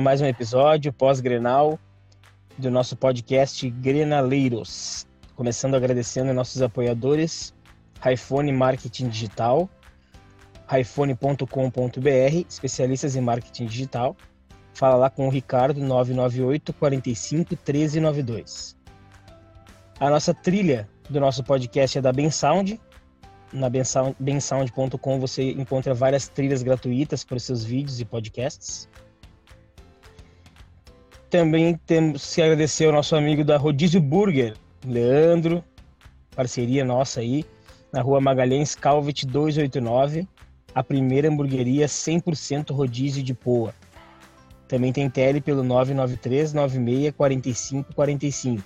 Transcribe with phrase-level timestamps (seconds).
[0.00, 1.78] mais um episódio pós-Grenal
[2.56, 5.06] do nosso podcast Grenaleiros.
[5.34, 7.52] Começando agradecendo nossos apoiadores,
[8.08, 9.68] iPhone Marketing Digital,
[10.70, 14.16] iPhone.com.br, especialistas em marketing digital.
[14.72, 18.76] Fala lá com o Ricardo 998 45 1392.
[19.98, 22.80] A nossa trilha do nosso podcast é da Bensound.
[23.52, 23.68] Na
[24.20, 28.88] bensound.com você encontra várias trilhas gratuitas para os seus vídeos e podcasts.
[31.30, 34.54] Também temos que agradecer ao nosso amigo da Rodízio Burger,
[34.86, 35.62] Leandro,
[36.34, 37.44] parceria nossa aí,
[37.92, 40.26] na rua Magalhães Calvet 289,
[40.74, 43.74] a primeira hamburgueria 100% rodízio de poa.
[44.66, 48.62] Também tem tele pelo 993 96 45 45.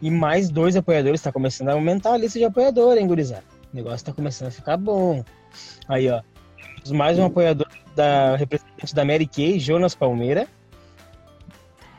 [0.00, 3.44] E mais dois apoiadores, está começando a aumentar a lista de apoiadores, hein, gurizada?
[3.72, 5.22] O negócio está começando a ficar bom.
[5.86, 6.22] Aí, ó.
[6.90, 10.48] Mais um apoiador da representante da Mary Kay, Jonas Palmeira.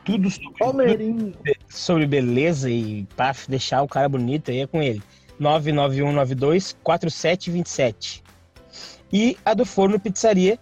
[0.04, 1.34] Tudo sobre,
[1.68, 5.02] sobre beleza e para deixar o cara bonito aí é com ele.
[5.38, 8.22] 99192 4727.
[9.12, 10.58] E a do Forno Pizzaria,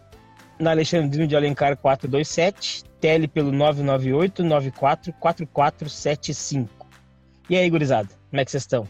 [0.59, 6.87] na Alexandrino de Alencar 427, tele pelo 998 94 4475.
[7.51, 8.87] E aí, gurizada, como é que vocês estão?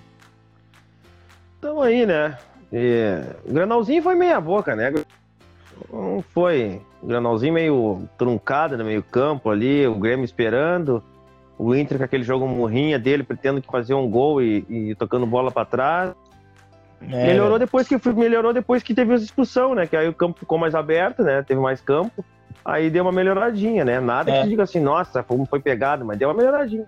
[1.54, 2.38] Estamos aí, né?
[2.72, 4.92] E, o granalzinho foi meia boca, né?
[5.92, 6.80] Não foi.
[7.02, 11.02] O granalzinho meio truncado no meio campo ali, o Grêmio esperando.
[11.56, 15.26] O Inter com aquele jogo morrinha dele, pretendendo que fazer um gol e, e tocando
[15.26, 16.14] bola para trás.
[17.00, 17.26] É.
[17.26, 19.86] Melhorou depois que melhorou depois que teve a expulsão, né?
[19.86, 21.42] Que aí o campo ficou mais aberto, né?
[21.42, 22.24] Teve mais campo.
[22.64, 24.00] Aí deu uma melhoradinha, né?
[24.00, 24.42] Nada é.
[24.42, 26.86] que diga assim, nossa, como foi pegado, mas deu uma melhoradinha.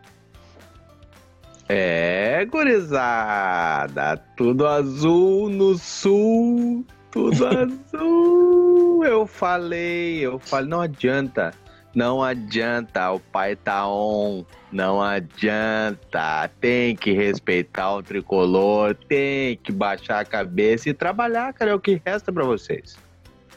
[1.69, 9.05] É, gurizada, tudo azul no sul, tudo azul.
[9.05, 11.55] Eu falei, eu falei, não adianta.
[11.95, 14.45] Não adianta, o pai tá on.
[14.71, 16.51] Não adianta.
[16.61, 21.71] Tem que respeitar o tricolor, tem que baixar a cabeça e trabalhar, cara.
[21.71, 22.97] É o que resta para vocês.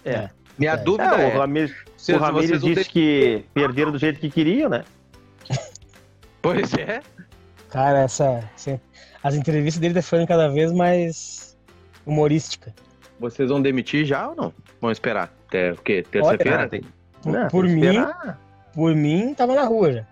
[0.06, 0.30] É.
[0.58, 0.78] Minha é.
[0.78, 1.30] dúvida é.
[1.30, 1.76] é o Ramires,
[2.10, 4.84] o Ramires disse que perderam do jeito que queriam, né?
[6.42, 7.02] Pois é.
[7.70, 8.80] Cara, essa, essa
[9.24, 11.58] as entrevistas dele estão ficando cada vez mais
[12.06, 12.74] humorística.
[13.24, 14.54] Vocês vão demitir já ou não?
[14.82, 15.34] Vão esperar?
[15.48, 16.04] Até o quê?
[16.12, 16.68] Terça-feira?
[16.68, 16.82] Tem...
[17.22, 18.06] Por, não, por mim,
[18.74, 20.06] por mim, tava na rua já.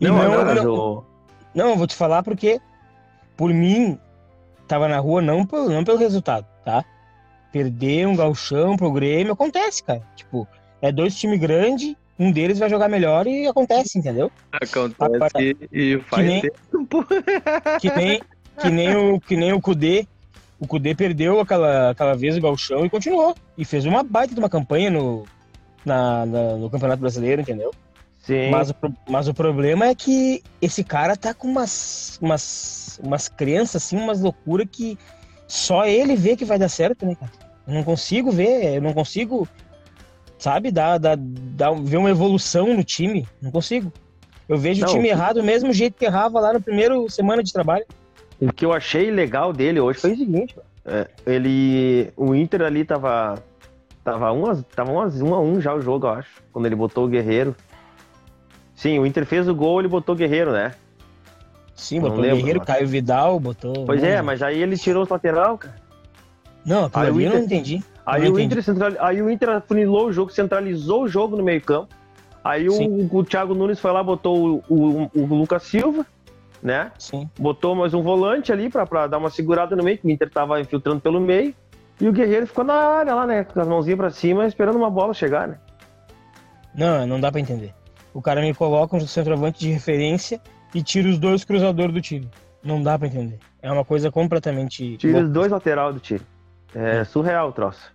[0.00, 1.04] E não, não, não, não,
[1.54, 2.58] não, vou te falar porque,
[3.36, 3.98] por mim,
[4.66, 6.82] tava na rua não pelo, não pelo resultado, tá?
[7.52, 10.00] Perder um galchão pro Grêmio acontece, cara.
[10.16, 10.48] Tipo,
[10.80, 14.32] é dois times grandes, um deles vai jogar melhor e acontece, entendeu?
[14.50, 17.06] Acontece e faz que nem, tempo.
[17.78, 18.22] que nem,
[18.62, 20.06] que nem o que nem o Kudê.
[20.62, 23.34] O Kudê perdeu aquela, aquela vez o galchão e continuou.
[23.58, 25.24] E fez uma baita de uma campanha no,
[25.84, 27.72] na, na, no Campeonato Brasileiro, entendeu?
[28.20, 28.48] Sim.
[28.48, 28.74] Mas o,
[29.10, 34.20] mas o problema é que esse cara tá com umas, umas, umas crenças, assim, umas
[34.20, 34.96] loucuras que
[35.48, 37.32] só ele vê que vai dar certo, né, cara?
[37.66, 39.48] Eu não consigo ver, eu não consigo,
[40.38, 43.26] sabe, dar, dar, dar, ver uma evolução no time.
[43.40, 43.92] Não consigo.
[44.48, 47.42] Eu vejo não, o time errado do mesmo jeito que errava lá no primeiro semana
[47.42, 47.84] de trabalho.
[48.40, 52.84] O que eu achei legal dele hoje foi o seguinte, é, ele, o Inter ali
[52.84, 53.42] tava
[54.04, 56.74] Tava 1 um, tava um, um a um já o jogo, eu acho, quando ele
[56.74, 57.54] botou o Guerreiro.
[58.74, 60.72] Sim, o Inter fez o gol, ele botou o Guerreiro, né?
[61.74, 62.66] Sim, botou o Guerreiro, mas...
[62.66, 63.86] Caio Vidal, botou.
[63.86, 65.76] Pois é, mas aí ele tirou os lateral, cara.
[66.66, 67.32] Não, aí o Inter...
[67.32, 67.82] eu não entendi.
[68.04, 68.92] Aí, não o Inter central...
[68.98, 71.94] aí o Inter afunilou o jogo, centralizou o jogo no meio-campo.
[72.42, 76.04] Aí o, o, Thiago Nunes foi lá, botou o, o, o Lucas Silva,
[76.62, 76.92] né?
[76.98, 77.28] Sim.
[77.38, 80.30] Botou mais um volante ali pra, pra dar uma segurada no meio, que o Inter
[80.30, 81.54] tava infiltrando pelo meio.
[82.00, 83.44] E o Guerreiro ficou na área lá, né?
[83.44, 85.58] Com as mãozinhas pra cima, esperando uma bola chegar, né?
[86.74, 87.74] Não, não dá pra entender.
[88.14, 90.40] O cara me coloca um centroavante de referência
[90.74, 92.28] e tira os dois cruzadores do time.
[92.62, 93.38] Não dá pra entender.
[93.60, 94.96] É uma coisa completamente.
[94.96, 96.20] Tira os dois lateral do time.
[96.74, 97.92] É surreal o troço.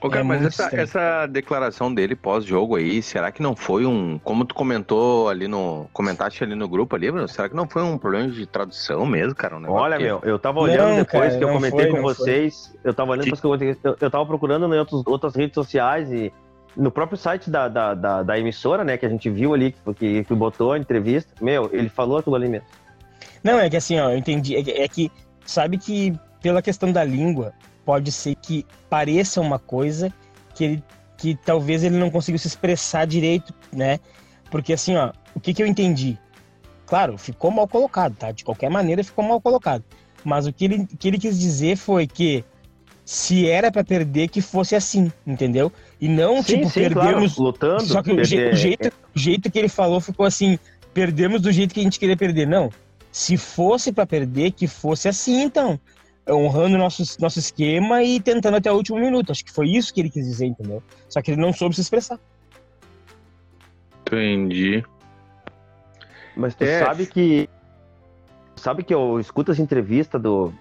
[0.00, 4.18] Ô, cara, é mas essa, essa, declaração dele pós-jogo aí, será que não foi um.
[4.22, 5.88] Como tu comentou ali no.
[5.92, 9.34] Comentaste ali no grupo ali, Bruno, será que não foi um problema de tradução mesmo,
[9.34, 9.56] cara?
[9.56, 10.04] Um Olha, que...
[10.04, 12.70] meu, eu tava olhando não, depois cara, que eu comentei foi, com vocês.
[12.70, 12.90] Foi.
[12.90, 16.32] Eu tava olhando depois que eu, eu tava procurando em outros, outras redes sociais e
[16.76, 20.22] no próprio site da, da, da, da emissora, né, que a gente viu ali, que,
[20.22, 21.32] que botou a entrevista.
[21.40, 22.66] Meu, ele falou aquilo ali mesmo.
[23.42, 24.56] Não, é que assim, ó, eu entendi.
[24.56, 25.12] É que, é que
[25.44, 27.52] sabe que pela questão da língua,
[27.88, 30.12] pode ser que pareça uma coisa
[30.54, 30.84] que ele
[31.16, 33.98] que talvez ele não consiga se expressar direito, né?
[34.50, 36.18] Porque assim, ó, o que que eu entendi?
[36.84, 38.30] Claro, ficou mal colocado, tá?
[38.30, 39.82] De qualquer maneira ficou mal colocado.
[40.22, 42.44] Mas o que ele, que ele quis dizer foi que
[43.06, 45.72] se era para perder, que fosse assim, entendeu?
[45.98, 47.34] E não, Sim, tipo, sim, perdemos.
[47.36, 47.86] claro, lutando.
[47.86, 50.58] Só que perder- o jeito, o jeito que ele falou ficou assim:
[50.92, 52.46] perdemos do jeito que a gente queria perder.
[52.46, 52.70] Não.
[53.10, 55.80] Se fosse para perder, que fosse assim, então.
[56.30, 59.32] Honrando nosso, nosso esquema e tentando até o último minuto.
[59.32, 60.82] Acho que foi isso que ele quis dizer, entendeu?
[61.08, 62.18] Só que ele não soube se expressar.
[64.06, 64.82] Entendi.
[66.36, 66.84] Mas tu É.
[66.84, 67.48] sabe que.
[68.56, 70.52] Sabe que eu escuto as entrevistas do,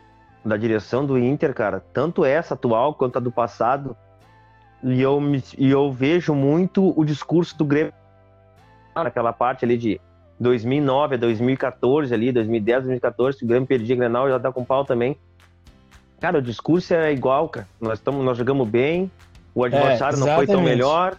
[0.46, 3.98] da direção do Inter, cara, tanto essa atual quanto a do passado,
[4.84, 7.92] e eu, me- e eu vejo muito o discurso do Grêmio
[8.96, 10.00] naquela parte ali de
[10.40, 14.86] 2009 a 2014, ali, 2010, 2014, que o Grêmio perdia Grenal já tá com pau
[14.86, 15.18] também.
[16.20, 17.68] Cara, o discurso é igual, cara.
[17.80, 19.12] Nós, tamo, nós jogamos bem,
[19.54, 21.18] o adversário não foi tão melhor,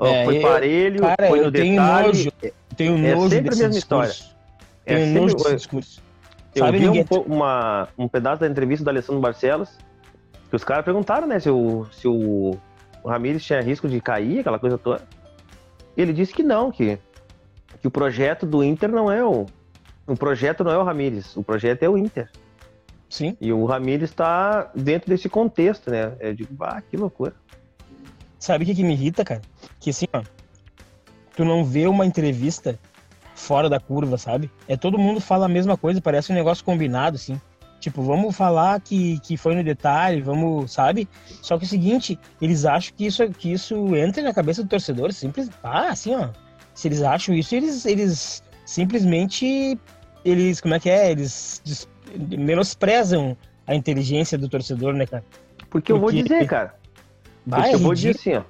[0.00, 2.06] É, foi parelho, Cara, foi eu no tenho detalhe.
[2.06, 2.32] nojo.
[2.76, 4.08] Tenho É nojo sempre a mesma história.
[4.10, 4.36] discurso.
[4.86, 6.02] É Tenho sempre- nojo desse discurso.
[6.54, 9.70] Eu Sabe, vi um, uma- um pedaço da entrevista do Alessandro Barcelos,
[10.48, 12.56] que os caras perguntaram, né, se o, se o,
[13.02, 15.02] o Ramires tinha risco de cair, aquela coisa toda.
[15.96, 16.98] Ele disse que não, que,
[17.80, 19.46] que o projeto do Inter não é o.
[20.06, 22.30] O projeto não é o Ramires, o projeto é o Inter.
[23.08, 23.36] Sim.
[23.40, 26.12] E o Ramires está dentro desse contexto, né?
[26.20, 27.34] Eu digo, ah, que loucura.
[28.38, 29.40] Sabe o que, que me irrita, cara?
[29.80, 30.22] Que assim, ó,
[31.34, 32.78] tu não vê uma entrevista
[33.34, 34.50] fora da curva, sabe?
[34.66, 37.40] É todo mundo fala a mesma coisa, parece um negócio combinado, assim.
[37.80, 41.08] Tipo, vamos falar que, que foi no detalhe, vamos, sabe?
[41.40, 44.68] Só que é o seguinte, eles acham que isso, que isso entra na cabeça do
[44.68, 45.48] torcedor, simples.
[45.62, 46.30] Ah, assim, ó.
[46.74, 49.78] Se eles acham isso, eles, eles simplesmente.
[50.24, 51.12] Eles, como é que é?
[51.12, 51.62] Eles
[52.16, 55.24] menosprezam a inteligência do torcedor, né, cara?
[55.70, 56.74] Porque eu vou Porque- dizer, cara.
[57.46, 58.42] Vai, Porque eu vou é dizer assim, ó.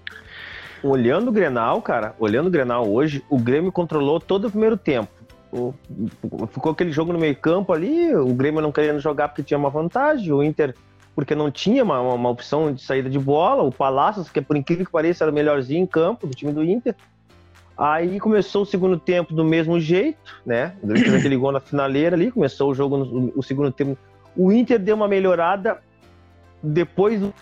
[0.82, 5.08] Olhando o Grenal, cara, olhando o Grenal hoje, o Grêmio controlou todo o primeiro tempo.
[5.50, 5.74] O-
[6.22, 9.58] o- ficou aquele jogo no meio campo ali, o Grêmio não querendo jogar porque tinha
[9.58, 10.74] uma vantagem, o Inter
[11.16, 14.56] porque não tinha uma, uma- uma opção de saída de bola, o Palácios, que por
[14.56, 16.94] incrível que pareça era o melhorzinho em campo do time do Inter.
[17.78, 20.74] Aí começou o segundo tempo do mesmo jeito, né?
[20.82, 23.96] O Grêmio gol na finaleira ali, começou o jogo no o segundo tempo.
[24.36, 25.78] O Inter deu uma melhorada
[26.60, 27.32] depois do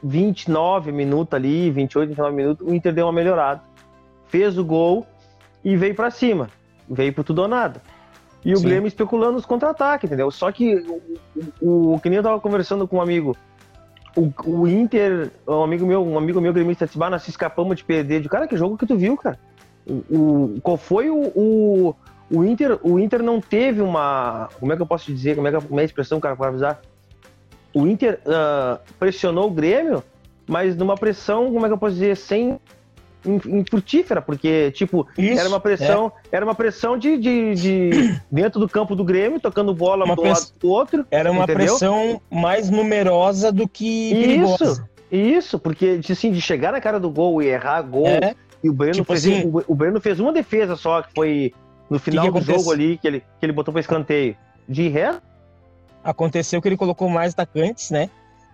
[0.00, 3.60] 29 minutos ali, 28, 29 minutos, o Inter deu uma melhorada.
[4.28, 5.04] Fez o gol
[5.64, 6.48] e veio pra cima.
[6.88, 7.82] Veio pro tudo ou nada.
[8.44, 8.64] E o Sim.
[8.64, 10.30] Grêmio especulando os contra-ataques, entendeu?
[10.30, 11.02] Só que o,
[11.60, 13.36] o, o que nem eu tava conversando com um amigo,
[14.16, 17.76] o, o Inter, um amigo meu, um amigo meu gremista disse, "Bah, nós se escapamos
[17.76, 18.20] de perder.
[18.20, 19.38] De cara, que jogo que tu viu, cara?
[19.86, 21.94] O, o- qual foi o, o,
[22.30, 22.78] o Inter?
[22.82, 24.48] O Inter não teve uma.
[24.60, 25.34] Como é que eu posso dizer?
[25.36, 26.80] Como é, que, como é a expressão, cara, para avisar?
[27.74, 30.02] O Inter ah, pressionou o Grêmio,
[30.46, 32.60] mas numa pressão, como é que eu posso dizer, sem
[33.24, 38.60] in- infrutífera, porque, tipo, Isso, era uma pressão, era uma pressão de, de, de- dentro
[38.60, 41.06] do campo do Grêmio, tocando bola Uma do lado press- do outro.
[41.10, 41.66] Era uma Entendeu?
[41.66, 44.88] pressão mais numerosa do que Isso, perigosa.
[45.10, 48.68] isso, porque de, assim, de chegar na cara do gol e errar gol, É, e
[48.70, 51.52] o Breno, Tipo fez, assim- o, o Breno fez uma defesa só, que foi
[51.90, 52.58] no final que do acontece?
[52.58, 54.36] jogo ali, que ele, que ele botou para escanteio.
[54.68, 55.22] De resto,
[56.04, 58.08] aconteceu que ele colocou mais atacantes, né?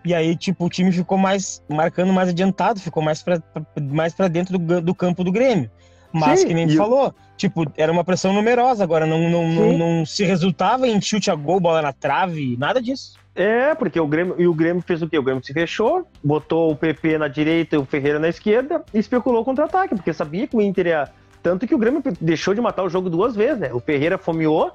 [0.05, 3.43] E aí, tipo, o time ficou mais marcando mais adiantado, ficou mais pra-
[3.91, 5.71] mais pra dentro do, do campo do Grêmio.
[6.19, 9.31] Mas Sim, que nem e tu o- falou, tipo, era uma pressão numerosa, agora não,
[9.31, 13.17] não, não, não se resultava em chute a gol, bola na trave, nada disso.
[13.35, 15.17] É, porque o Grêmio, e o Grêmio fez o quê?
[15.19, 18.99] O Grêmio se fechou, botou o PP na direita e o Ferreira na esquerda e
[18.99, 21.09] especulou contra-ataque, porque sabia que o Inter ia.
[21.41, 23.71] Tanto que o Grêmio deixou de matar o jogo duas vezes, né?
[23.73, 24.73] O Ferreira fomeou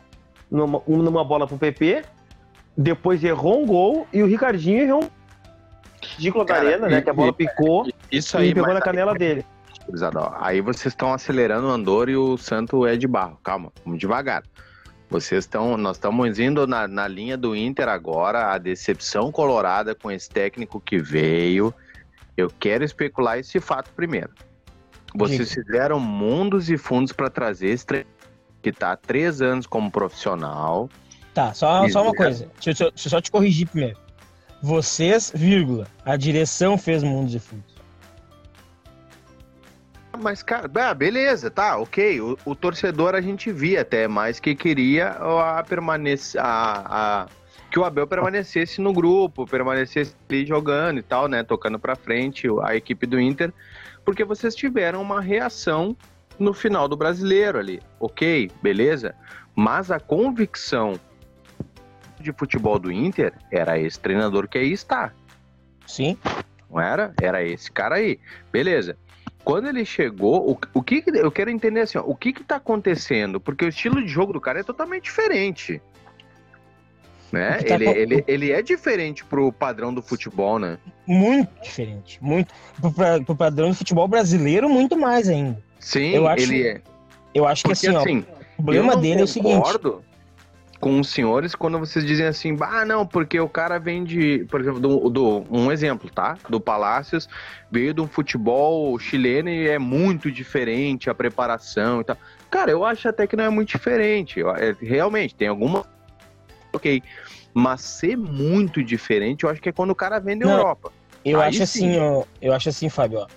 [0.49, 2.03] numa, um numa bola pro PP,
[2.77, 5.09] depois errou um gol e o Ricardinho errou um
[6.15, 6.99] ridículo da arena, né?
[6.99, 9.45] e- Que a bola e- picou Isso e aí, pegou mas na canela dele.
[10.39, 13.37] Aí vocês estão acelerando o Andor e o Santo é de barro.
[13.43, 14.43] Calma, vamos devagar.
[15.09, 20.09] Vocês estão, nós estamos indo na, na linha do Inter agora, a decepção colorada com
[20.11, 21.73] esse técnico que veio.
[22.35, 24.29] Eu quero especular esse fato primeiro.
[25.13, 28.07] Vocês fizeram mundos e fundos para trazer esse tre-
[28.63, 30.89] que está há três anos como profissional.
[31.33, 33.99] Tá, só, só uma coisa, deixa eu, deixa eu só te corrigir primeiro.
[34.61, 37.72] Vocês, vírgula, a direção fez mundos e fundos.
[40.21, 42.21] Mas, cara, ah, beleza, tá, ok.
[42.21, 46.43] O, o torcedor a gente via até mais que queria a permanece, a,
[46.85, 47.27] a-
[47.71, 51.41] que o Abel permanecesse no grupo, permanecesse ali jogando e tal, né?
[51.43, 53.51] Tocando pra frente a equipe do Inter,
[54.05, 55.97] porque vocês tiveram uma reação
[56.37, 57.81] no final do brasileiro ali.
[57.99, 59.15] Ok, beleza.
[59.55, 60.99] Mas a convicção
[62.19, 65.11] de futebol do Inter era esse treinador que aí está.
[65.87, 66.15] Sim?
[66.69, 67.13] Não era?
[67.19, 68.19] Era esse cara aí.
[68.51, 68.95] Beleza.
[69.43, 72.43] Quando ele chegou, o, o que, que- eu quero entender assim, ó, o que que
[72.43, 73.39] tá acontecendo?
[73.39, 75.81] Porque o estilo de jogo do cara é totalmente diferente.
[77.31, 77.57] Né?
[77.57, 80.77] Que tá Ele, com- ele, ele é diferente pro padrão do futebol, né?
[81.05, 82.19] Muito diferente.
[82.21, 82.53] Muito.
[82.79, 82.91] Pro,
[83.25, 85.61] pro padrão do futebol brasileiro, muito mais ainda.
[85.79, 86.81] Sim, Eu acho ele é.
[87.33, 88.25] Eu acho que Porque assim, ó, assim,
[88.57, 89.67] o problema dele é o seguinte.
[90.83, 94.59] Com os senhores quando vocês dizem assim, ah, não, porque o cara vem de, por
[94.59, 96.37] exemplo, do, do- um exemplo, tá?
[96.49, 97.29] Do Palácios,
[97.71, 102.17] veio de um futebol chileno e é muito diferente a preparação e tal.
[102.51, 104.41] Cara, eu acho até que não é muito diferente.
[104.41, 105.85] Eu- é, realmente, tem alguma.
[106.73, 107.01] Ok.
[107.53, 110.57] Mas ser muito diferente, eu acho que é quando o cara vem da Não.
[110.57, 110.91] Europa.
[111.23, 111.91] Eu Aí acho sim.
[111.95, 113.27] assim, ó, eu acho assim, Fábio, ó.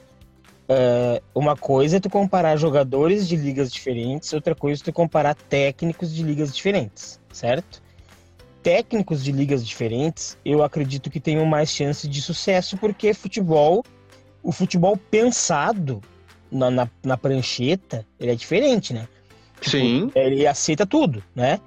[0.69, 5.37] É, uma coisa é tu comparar jogadores de ligas diferentes, outra coisa é tu comparar
[5.37, 7.83] técnicos de ligas diferentes, certo?
[8.63, 13.85] Técnicos de ligas diferentes, eu acredito que tenham mais chance de sucesso, porque futebol,
[14.43, 16.03] o futebol pensado
[16.51, 19.07] na, na, na prancheta, ele é diferente, né?
[19.63, 20.11] Sim.
[20.15, 21.61] Ele aceita tudo, né?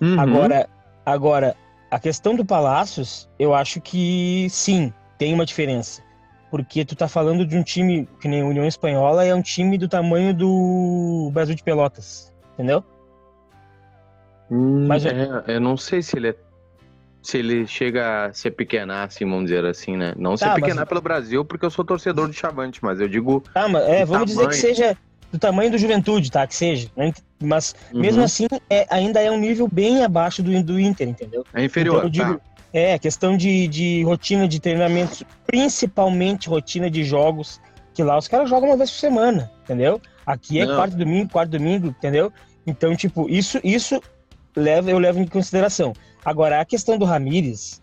[0.00, 0.18] Uhum.
[0.18, 0.68] Agora,
[1.04, 1.56] agora,
[1.90, 6.02] a questão do Palácios, eu acho que sim, tem uma diferença.
[6.50, 9.78] Porque tu tá falando de um time que nem a União Espanhola, é um time
[9.78, 12.84] do tamanho do Brasil de Pelotas, entendeu?
[14.50, 16.34] Hum, Mas eu- é, eu não sei se ele é.
[17.22, 20.14] Se ele chega a ser pequenar, assim, vamos dizer assim, né?
[20.16, 23.06] Não ser Tá, mas- pequenar pelo Brasil, porque eu sou torcedor do Chavante, mas eu
[23.08, 23.44] digo.
[23.52, 24.96] Tá, mas é, vamos dizer que seja
[25.30, 26.46] do tamanho do Juventude, tá?
[26.46, 26.88] Que seja.
[26.96, 27.12] né?
[27.42, 31.44] Mas mesmo uhum, assim, é, ainda é um nível bem abaixo do, do Inter, entendeu?
[31.52, 31.96] É inferior.
[31.96, 32.40] Então, eu digo, tá.
[32.72, 37.60] É, questão de, de rotina de treinamentos, principalmente rotina de jogos,
[37.92, 40.00] que lá os caras jogam uma vez por semana, entendeu?
[40.24, 40.74] Aqui é Não.
[40.76, 42.32] quarto domingo, quarto domingo, entendeu?
[42.66, 44.00] Então, tipo, isso, isso
[44.56, 45.92] leva, eu levo em consideração.
[46.24, 47.80] Agora, a questão do Ramires,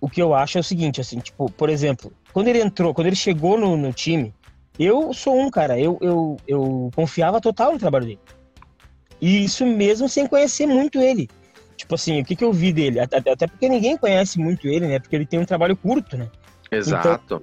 [0.00, 3.06] o que eu acho é o seguinte, assim, tipo, por exemplo, quando ele entrou, quando
[3.08, 4.34] ele chegou no, no time,
[4.78, 8.20] eu sou um, cara, eu, eu, eu confiava total no trabalho dele.
[9.20, 11.28] E isso mesmo sem conhecer muito ele.
[11.76, 13.00] Tipo assim, o que, que eu vi dele?
[13.00, 14.98] Até, até porque ninguém conhece muito ele, né?
[14.98, 16.28] Porque ele tem um trabalho curto, né?
[16.70, 17.42] Exato.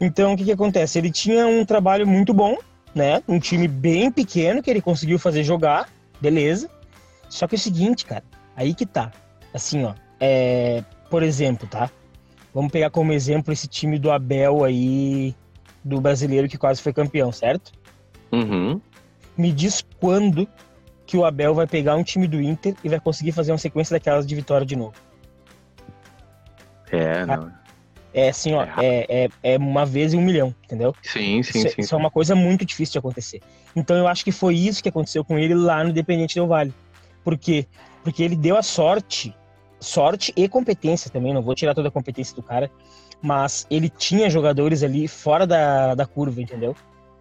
[0.00, 0.98] Então, o que, que acontece?
[0.98, 2.56] Ele tinha um trabalho muito bom,
[2.94, 3.22] né?
[3.28, 5.88] Um time bem pequeno que ele conseguiu fazer jogar,
[6.20, 6.68] beleza.
[7.32, 8.22] Só que é o seguinte, cara,
[8.54, 9.10] aí que tá.
[9.54, 11.90] Assim, ó, é, por exemplo, tá?
[12.52, 15.34] Vamos pegar como exemplo esse time do Abel aí,
[15.82, 17.72] do brasileiro que quase foi campeão, certo?
[18.30, 18.78] Uhum.
[19.34, 20.46] Me diz quando
[21.06, 23.94] que o Abel vai pegar um time do Inter e vai conseguir fazer uma sequência
[23.94, 24.92] daquelas de vitória de novo.
[26.90, 27.50] É, não.
[28.12, 30.94] É assim, ó, é, é, é uma vez em um milhão, entendeu?
[31.02, 31.80] Sim, sim, isso, sim.
[31.80, 33.40] isso é uma coisa muito difícil de acontecer.
[33.74, 36.74] Então eu acho que foi isso que aconteceu com ele lá no Independente Del Vale.
[37.24, 37.66] Por quê?
[38.02, 39.34] Porque ele deu a sorte,
[39.80, 42.70] sorte e competência também, não vou tirar toda a competência do cara,
[43.20, 46.74] mas ele tinha jogadores ali fora da, da curva, entendeu?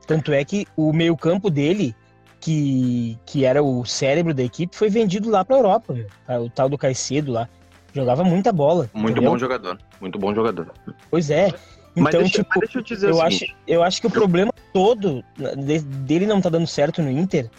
[0.08, 1.96] Tanto é que o meio-campo dele,
[2.40, 6.08] que, que era o cérebro da equipe, foi vendido lá pra Europa, meu.
[6.44, 7.48] o tal do Caicedo lá.
[7.94, 8.90] Jogava muita bola.
[8.94, 9.32] Muito entendeu?
[9.32, 9.78] bom jogador.
[10.00, 10.72] Muito bom jogador.
[11.10, 11.52] Pois é.
[11.96, 14.12] mas, Então, deixa, tipo, mas deixa eu te dizer eu acho, eu acho que o
[14.12, 17.50] problema todo de- dele não tá dando certo no Inter,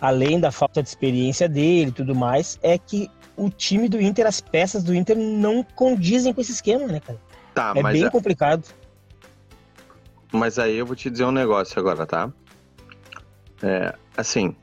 [0.00, 4.26] além da falta de experiência dele e tudo mais, é que o time do Inter,
[4.26, 7.20] as peças do Inter não condizem com esse esquema, né, cara?
[7.54, 8.64] Tá, é mas, bem a- complicado.
[10.32, 12.30] mas aí eu vou te dizer um negócio agora, tá?
[13.62, 14.54] É, assim.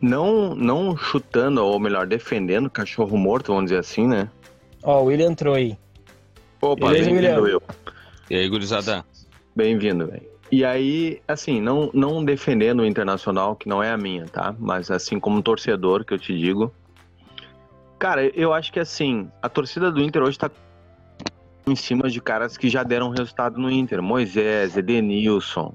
[0.00, 4.28] Não, não chutando, ou melhor, defendendo cachorro morto, vamos dizer assim, né?
[4.82, 5.78] Ó, o William entrou aí.
[6.60, 7.60] Opa, Beleza, bem-vindo, William?
[7.60, 7.62] eu.
[8.28, 9.04] E aí, gurizada?
[9.54, 10.31] Bem-vindo, velho.
[10.52, 14.54] E aí, assim, não, não defendendo o Internacional, que não é a minha, tá?
[14.58, 16.70] Mas assim, como torcedor, que eu te digo.
[17.98, 20.50] Cara, eu acho que assim, a torcida do Inter hoje tá
[21.66, 24.02] em cima de caras que já deram resultado no Inter.
[24.02, 25.74] Moisés, Edenilson,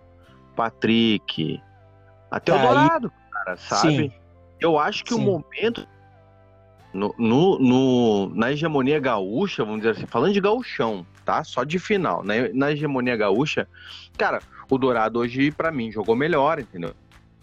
[0.55, 1.59] Patrick,
[2.29, 3.95] até Tá, o e- Dourado, cara, sabe?
[3.95, 4.11] Sim.
[4.59, 5.25] Eu acho que o Sim.
[5.25, 5.87] momento
[6.93, 11.43] no, no- no- na hegemonia gaúcha, vamos dizer assim, falando de gauchão, tá?
[11.43, 12.23] Só de final.
[12.23, 13.67] Na, na hegemonia gaúcha,
[14.17, 16.93] cara, o Dourado hoje, pra mim, jogou melhor, entendeu?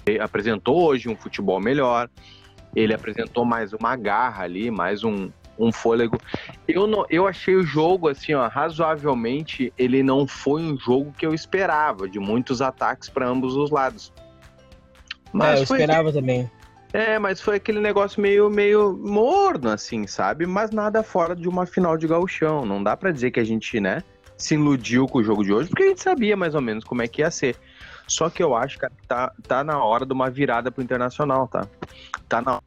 [0.06, 2.10] Ele apresentou hoje um futebol melhor,
[2.74, 6.18] ele apresentou mais uma garra ali, mais um, um fôlego.
[6.66, 11.24] Eu, não, eu achei o jogo, assim, ó, razoavelmente, ele não foi um jogo que
[11.24, 14.12] eu esperava, de muitos ataques para ambos os lados.
[15.40, 16.50] é, eu foi esperava também.
[16.92, 20.46] é, mas foi aquele negócio meio, meio morno, assim, sabe?
[20.46, 22.66] Mas nada fora de uma final de gauchão.
[22.66, 24.02] Não dá pra dizer que a gente, né,
[24.36, 27.02] se iludiu com o jogo de hoje, porque a gente sabia mais ou menos como
[27.02, 27.56] é que ia ser.
[28.06, 31.66] Só que eu acho, que tá, tá na hora de uma virada pro Internacional, tá?
[32.28, 32.64] Tá na hora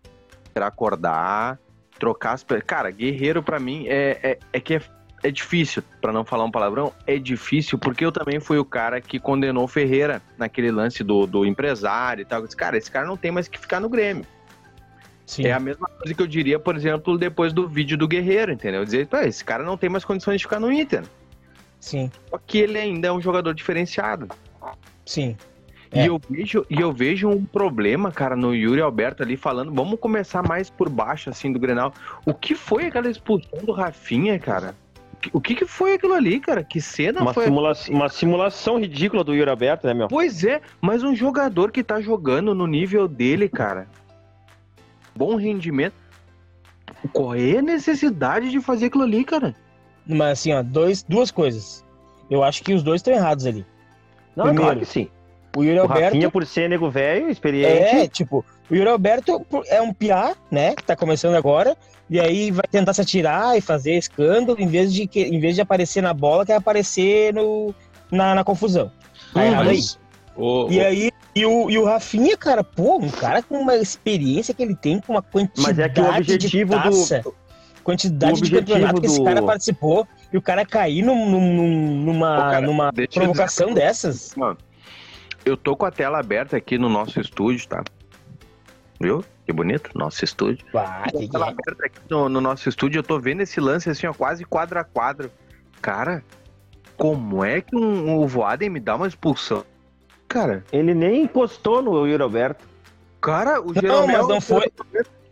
[0.55, 1.59] de acordar,
[1.99, 2.45] trocar as...
[2.65, 4.81] Cara, Guerreiro pra mim é, é, é que é,
[5.23, 8.99] é difícil, pra não falar um palavrão, é difícil, porque eu também fui o cara
[8.99, 12.39] que condenou o Ferreira naquele lance do, do empresário e tal.
[12.39, 14.25] Eu disse, cara, esse cara não tem mais que ficar no Grêmio.
[15.27, 15.45] Sim.
[15.45, 18.83] É a mesma coisa que eu diria, por exemplo, depois do vídeo do Guerreiro, entendeu?
[18.85, 21.03] Dizer, "Pô, esse cara não tem mais condições de ficar no Inter.
[21.79, 24.27] Sim, Só que ele ainda é um jogador diferenciado.
[25.05, 25.35] sim.
[25.89, 26.03] É.
[26.03, 29.73] E, eu vejo, e eu vejo um problema, cara, no Yuri Alberto ali falando.
[29.73, 31.93] Vamos começar mais por baixo, assim, do Grenal.
[32.25, 34.75] O que foi aquela expulsão do Rafinha, cara?
[35.31, 36.61] O que- que foi aquilo ali, cara?
[36.61, 37.45] Que cena Uma, foi?
[37.45, 40.09] simula- uma simulação ridícula do Yuri Alberto, né, meu?
[40.09, 43.87] Pois é, mas um jogador que tá jogando no nível dele, cara.
[45.15, 45.95] Bom rendimento.
[47.13, 49.55] Qual é a necessidade de fazer aquilo ali, cara?
[50.07, 51.83] Mas assim, ó, dois, duas coisas.
[52.29, 53.65] Eu acho que os dois estão errados ali.
[54.35, 55.09] Não, Primeiro, claro que sim.
[55.55, 56.03] O Yuri O Alberto.
[56.03, 57.95] Rafinha, por ser nego velho, experiente.
[57.95, 60.75] É, tipo, o Yuri Alberto é um piá, né?
[60.75, 61.75] Que tá começando agora.
[62.09, 65.55] E aí vai tentar se atirar e fazer escândalo, em vez de, que, em vez
[65.55, 67.73] de aparecer na bola, quer aparecer no,
[68.11, 68.91] na, na confusão.
[69.35, 69.77] Hum, errado aí.
[69.77, 69.99] Mas,
[70.35, 74.53] ô, E aí, e o, e o Rafinha, cara, pô, um cara com uma experiência
[74.53, 76.89] que ele tem, com uma quantidade Mas é que o objetivo de
[77.21, 77.35] do.
[77.87, 81.53] Quantidade o de campeonato que esse do- cara participou, e o cara cair num, num-
[81.55, 84.35] num- numa, Ô, cara, numa provocação dessas.
[85.45, 87.81] Eu tô com a tela aberta aqui no nosso estúdio, tá?
[88.99, 89.23] Viu?
[89.45, 90.65] Que bonito, nosso estúdio.
[90.75, 91.49] Ah, que que Tela é?
[91.51, 94.77] aberta aqui no, no nosso estúdio, eu tô vendo esse lance assim, ó, quase quadro
[94.77, 95.31] a quadro.
[95.81, 96.21] Cara,
[96.97, 99.63] como é que um, o Voaden me dá uma expulsão?
[100.27, 102.65] Cara, Ele nem encostou no Yuri Alberto.
[103.21, 104.69] cara, o Não, mas não foi.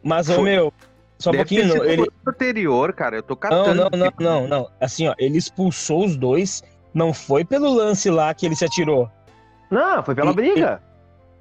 [0.02, 0.44] Mas, ô Foi.
[0.46, 0.72] meu,
[1.18, 3.16] só um Deve ter pouquinho, sido ele, no anterior, cara.
[3.18, 3.76] Eu tô Não, catando.
[3.76, 4.24] não, não, aqui.
[4.24, 4.70] não, não.
[4.82, 6.62] Assim, ó, ele expulsou os dois,
[6.94, 9.10] não foi pelo lance lá que ele se atirou.
[9.72, 10.82] Não, foi pela E- briga.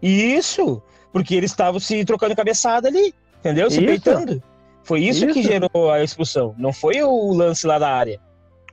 [0.02, 3.70] Isso, porque eles estavam se trocando cabeçada ali, entendeu?
[3.70, 3.86] Se Isso.
[3.86, 4.42] peitando.
[4.82, 5.48] Foi isso, que Isso.
[5.48, 8.20] gerou a expulsão, não foi o lance lá da área.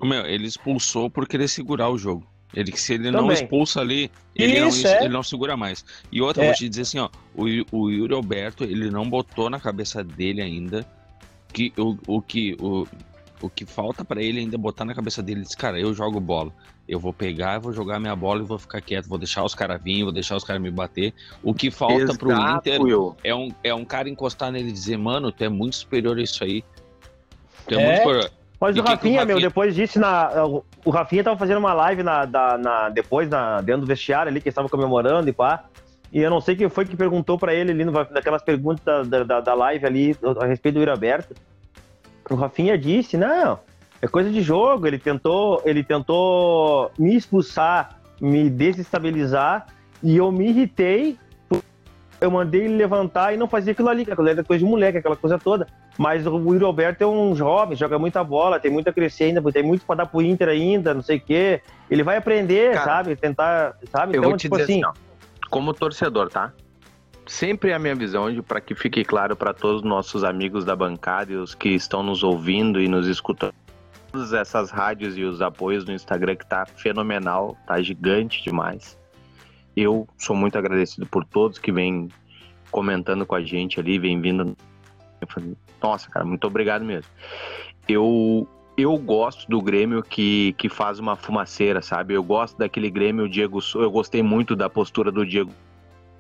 [0.03, 2.25] meu, ele expulsou por querer segurar o jogo.
[2.53, 3.36] Ele, se ele não Também.
[3.36, 5.00] expulsa ali, ele, Isso, não, é.
[5.05, 5.86] ele não segura mais.
[6.12, 6.46] E outra, É.
[6.46, 10.03] eu vou te dizer assim, ó, o, o Yuri Alberto, ele não botou na cabeça
[10.03, 10.86] dele ainda
[11.53, 12.86] que o, o que o,
[13.41, 15.93] o que falta pra ele ainda é botar na cabeça dele, ele disse, cara, eu
[15.93, 16.51] jogo bola.
[16.89, 19.55] Eu vou pegar, eu vou jogar minha bola e vou ficar quieto, vou deixar os
[19.55, 21.13] caras virem, vou deixar os caras me bater.
[21.41, 23.15] O que falta pro Exato, Inter Will.
[23.24, 26.22] é um, é um cara encostar nele e dizer, mano, tu é muito superior a
[26.22, 26.66] isso aí.
[27.66, 27.85] Tu é, É?
[27.87, 28.31] muito superior.
[28.61, 30.45] Mas E o o Rafinha, meu, Rafinha- depois disse na.
[30.45, 34.39] o- Rafinha tava fazendo uma live na, da- na- depois, na, dentro do vestiário ali,
[34.39, 35.63] que eles estavam comemorando e pá.
[36.13, 39.39] E eu não sei quem foi que perguntou pra ele ali, daquelas perguntas da, da-
[39.39, 41.33] da, live ali, a respeito do Yuri Aberto.
[42.29, 43.59] O Rafinha disse, não,
[44.00, 44.85] é coisa de jogo.
[44.85, 49.65] Ele tentou, ele tentou me expulsar, me desestabilizar,
[50.03, 51.17] e eu me irritei.
[52.19, 55.00] Eu mandei ele levantar e não fazer aquilo ali, que aquilo era coisa de moleque,
[55.00, 55.65] aquela coisa toda.
[55.98, 59.51] Mas o Yuri Alberto é um jovem, joga muita bola, tem muito a crescer ainda,
[59.51, 61.62] tem muito pra dar pro Inter ainda, não sei o quê.
[61.90, 63.16] Ele vai aprender, Cara, sabe?
[63.16, 64.16] Tentar, sabe?
[64.16, 66.54] Eu então, vou te tipo dizer assim, assim, ó, como torcedor, tá?
[67.27, 71.32] Sempre a minha visão, pra que fique claro pra todos os nossos amigos da bancada
[71.32, 73.54] e os que estão nos ouvindo e nos escutando.
[74.12, 78.98] Todas essas rádios e os apoios no Instagram que tá fenomenal, tá gigante demais.
[79.75, 82.10] Eu sou muito agradecido por todos que vêm
[82.70, 84.56] comentando com a gente ali, vem vindo.
[85.22, 87.10] Eu falei, Nossa, cara, muito obrigado mesmo.
[87.88, 92.14] Eu eu gosto do Grêmio que, que faz uma fumaceira, sabe?
[92.14, 93.60] Eu gosto daquele Grêmio Diego.
[93.75, 95.51] Eu gostei muito da postura do Diego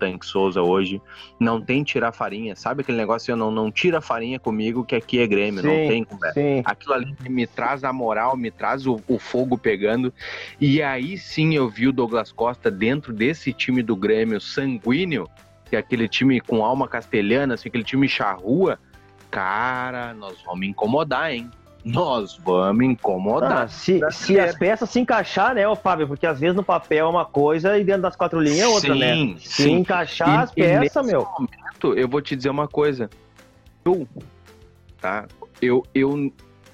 [0.01, 0.99] Tanque Souza hoje.
[1.39, 3.31] Não tem tirar farinha, sabe aquele negócio?
[3.31, 5.87] Eu não, não tira farinha comigo, que aqui é Grêmio, não Sim.
[5.87, 6.39] tem conversa.
[6.39, 6.61] sim.
[6.65, 10.11] Aquilo ali me traz a moral, me traz o, o fogo pegando.
[10.59, 15.29] E aí sim eu vi o Douglas Costa dentro desse time do Grêmio sanguíneo,
[15.69, 18.79] que é aquele time com alma castelhana, assim, aquele time charrua.
[19.31, 21.49] Cara, nós vamos incomodar, hein?
[21.83, 23.63] Nós vamos incomodar.
[23.63, 26.07] Ah, se, se as peças se encaixar, né, ô Fábio?
[26.07, 28.93] Porque às vezes no papel é uma coisa e dentro das quatro linhas é outra,
[28.93, 29.15] né?
[29.15, 29.71] sim, Se sim.
[29.71, 31.25] encaixar E- as peças, meu.
[31.39, 33.09] momento, eu vou te dizer uma coisa.
[33.83, 34.07] Eu,
[34.99, 35.25] tá?
[35.59, 36.31] Eu, eu,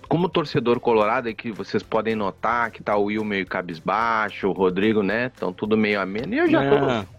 [0.09, 4.51] como torcedor colorado, é que vocês podem notar que tá o Will meio cabisbaixo, o
[4.51, 5.27] Rodrigo, né?
[5.27, 6.33] Estão tudo meio ameno.
[6.33, 7.15] E eu já tô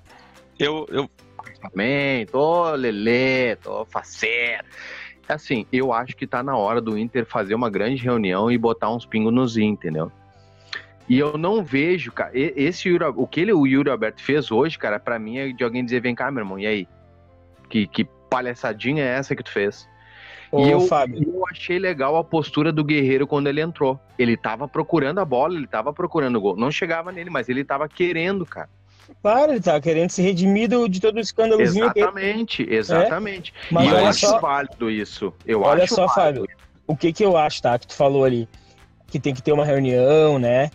[0.59, 1.09] eu, eu,
[1.63, 4.65] também, tô lelê, tô faceiro.
[5.29, 8.91] Assim, eu acho que tá na hora do Inter fazer uma grande reunião e botar
[8.91, 10.11] uns pingos nos i, entendeu?
[11.09, 14.79] E eu não vejo, cara, esse Yuri, o que ele, o Yuri Alberto fez hoje,
[14.79, 16.89] cara, pra mim é de alguém dizer, vem cá, meu irmão, e aí?
[17.69, 19.89] Que, que palhaçadinha é essa que tu fez?
[20.51, 23.99] Ô, e eu, Fábio, eu achei legal a postura do Guerreiro quando ele entrou.
[24.19, 26.57] Ele tava procurando a bola, ele tava procurando o gol.
[26.57, 28.69] Não chegava nele, mas ele tava querendo, cara.
[29.23, 33.55] Claro, ele tá querendo se redimir de todo o escândalozinho que Exatamente, exatamente.
[33.71, 35.33] Mas e eu acho só, válido isso.
[35.47, 36.41] Eu olha acho só, válido.
[36.41, 37.79] Fábio, o que que eu acho, tá?
[37.79, 38.49] Que tu falou ali,
[39.09, 40.71] que tem que ter uma reunião, né?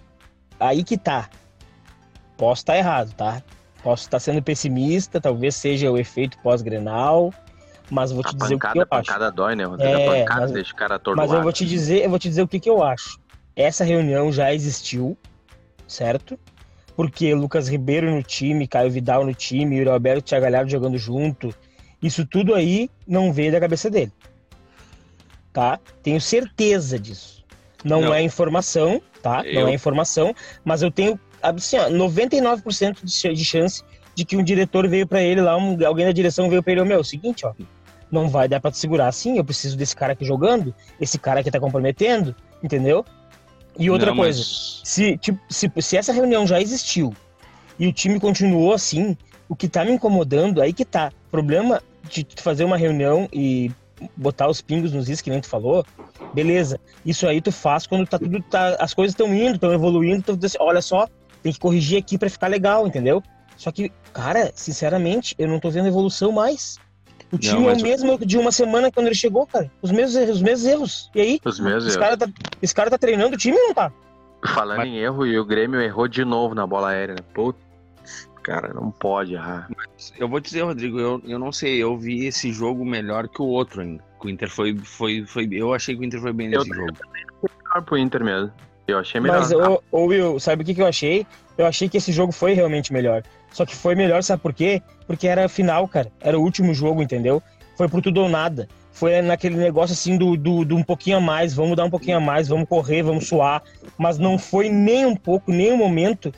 [0.60, 1.30] Aí que tá.
[2.38, 3.42] Posso estar errado, tá?
[3.84, 7.34] Posso estar sendo pessimista, talvez seja o efeito pós-grenal,
[7.92, 9.08] Mas vou te A dizer o que pancada, eu acho.
[9.08, 9.64] pancada dói, né?
[9.80, 11.30] É, a pancada mas- deixa o cara atordoado.
[11.30, 13.20] Mas eu vou te dizer, eu vou te dizer o que, que eu acho.
[13.56, 15.18] Essa reunião já existiu,
[15.88, 16.40] certo?
[16.96, 20.98] Porque Lucas Ribeiro no time, Caio Vidal no time, Yuri Alberto e Thiago Galhardo jogando
[20.98, 21.54] junto.
[22.02, 24.12] Isso tudo aí não veio da cabeça dele.
[25.52, 25.80] Tá?
[26.02, 27.44] Tenho certeza disso.
[27.84, 28.14] Não, Não.
[28.14, 29.44] é informação, tá?
[29.46, 33.84] Eu- Não é informação, mas eu tenho assim, ó, 99% de ch- de chance
[34.16, 36.82] de que um diretor veio pra ele lá, um- alguém da direção veio pra ele,
[36.82, 37.54] "Ô, meu, é o seguinte, ó,
[38.10, 41.42] não vai dar pra te segurar assim, eu preciso desse cara aqui jogando, esse cara
[41.42, 43.04] aqui tá comprometendo, entendeu?
[43.78, 47.14] E outra Não, coisa, mas- se, tipo, se, se essa reunião já existiu
[47.80, 49.18] e o time continuou assim,
[49.50, 51.12] o que tá me incomodando, aí que tá.
[51.32, 53.72] Problema de fazer uma reunião e
[54.16, 55.86] botar os pingos nos is, que nem tu falou,
[56.34, 56.80] beleza.
[57.06, 58.42] Isso aí tu faz quando tá tudo.
[58.44, 61.08] Tá, as coisas estão indo, estão evoluindo, assim, olha só,
[61.42, 63.24] tem que corrigir aqui pra ficar legal, entendeu?
[63.58, 66.80] Só que, cara, sinceramente, eu não tô vendo evolução mais.
[67.34, 69.70] O time é mas o o- mesmo de uma semana quando ele chegou, cara.
[69.82, 71.12] Os mesmos erros, os mesmos erros.
[71.16, 71.40] E aí?
[71.44, 72.06] Os mesmos Esse erros.
[72.08, 72.28] cara, tá,
[72.62, 73.92] esse cara tá treinando o time ou não tá?
[74.54, 77.22] Falando Mas- em erro, e o Grêmio errou de novo na bola aérea, né?
[77.34, 77.58] Putz,
[78.44, 79.70] cara, não pode errar.
[80.18, 83.46] Eu vou dizer, Rodrigo, eu, eu não sei, eu vi esse jogo melhor que o
[83.46, 84.04] outro ainda.
[84.24, 85.50] O Inter foi, foi, foi.
[85.52, 86.94] Eu achei que o Inter foi bem nesse Eu- jogo.
[87.42, 88.52] Melhor pro Inter mesmo.
[88.88, 89.40] Eu achei melhor.
[89.40, 91.26] Mas, ô, ô, Will, sabe o que, que eu achei?
[91.58, 93.24] Eu achei que esse jogo foi realmente melhor.
[93.54, 94.82] Só que foi melhor, sabe por quê?
[95.08, 96.12] Porque era a final, cara.
[96.20, 97.42] Era o último jogo, entendeu?
[97.78, 98.68] Foi por tudo ou nada.
[98.92, 102.18] Foi naquele negócio assim do, do, do um pouquinho a mais, vamos dar um pouquinho
[102.18, 103.64] a mais, vamos correr, vamos suar.
[103.98, 106.34] Mas não foi nem um pouco, nem um momento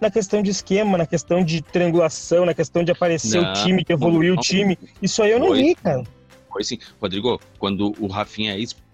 [0.00, 3.84] na questão de esquema, na questão de triangulação, na questão de aparecer Não, o time,
[3.84, 4.38] de evoluir não.
[4.38, 4.78] o time.
[5.02, 5.62] Isso aí eu não Foi.
[5.62, 6.04] vi, cara.
[6.50, 8.90] Foi assim, Rodrigo, quando o Rafinha é expulso,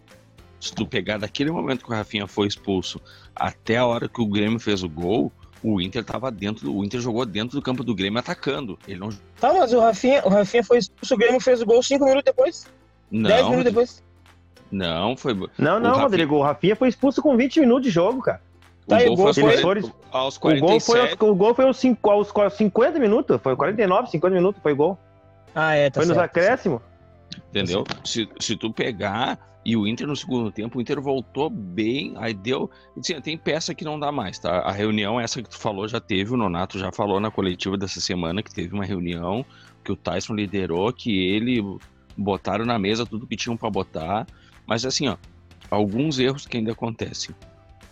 [0.60, 3.00] se tu pegar daquele momento que o Rafinha foi expulso
[3.34, 7.00] até a hora que o Grêmio fez o gol, o Inter tava dentro, o Inter
[7.00, 8.78] jogou dentro do campo do Grêmio atacando.
[8.86, 9.08] Ele não
[9.40, 12.24] Tá, mas o Rafinha, o Rafinha foi expulso, o Grêmio fez o gol cinco minutos
[12.24, 12.66] depois.
[13.10, 14.02] dez não, minutos depois.
[14.70, 15.34] não foi.
[15.34, 16.36] Não, O não, Rafinha- Rodrigo.
[16.36, 18.40] O Rafinha foi expulso com 20 minutos de jogo, cara.
[18.86, 21.16] Tá, o gol aos foi- 40 aos O gol, foi, 47.
[21.20, 23.40] aos- o gol foi aos, cinco- aos 50 minutos.
[23.42, 24.96] Foi 49, 50 minutos foi gol.
[25.54, 26.24] Ah, é, tá foi nos certo.
[26.30, 26.80] acréscimos.
[27.50, 27.84] Entendeu?
[28.04, 32.32] Se, se tu pegar e o Inter no segundo tempo, o Inter voltou bem, aí
[32.32, 32.70] deu.
[32.96, 34.60] Assim, tem peça que não dá mais, tá?
[34.60, 38.00] A reunião, essa que tu falou, já teve, o Nonato já falou na coletiva dessa
[38.00, 39.44] semana que teve uma reunião
[39.84, 41.60] que o Tyson liderou, que ele
[42.16, 44.26] botaram na mesa tudo que tinham pra botar.
[44.66, 45.16] Mas assim, ó,
[45.70, 47.34] alguns erros que ainda acontecem.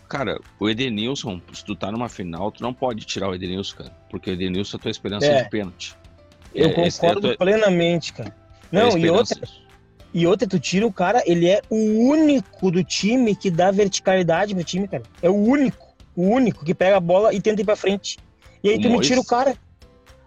[0.09, 3.91] Cara, o Edenilson, se tu tá numa final, tu não pode tirar o Edenilson, cara.
[4.11, 5.43] Porque o Edenilson é a tua esperança É.
[5.43, 5.97] de pênalti.
[6.55, 8.35] Eu É, esse é concordo tua- plenamente, cara.
[8.73, 9.35] é Não, e esperança.
[9.35, 9.49] outra,
[10.15, 11.77] e outra, tu tira o cara, ele é o
[12.09, 15.03] único do time que dá verticalidade pro time, cara.
[15.21, 18.19] É o único, o único que pega a bola e tenta ir pra frente.
[18.63, 19.57] E aí O tu me Mois- tira o cara.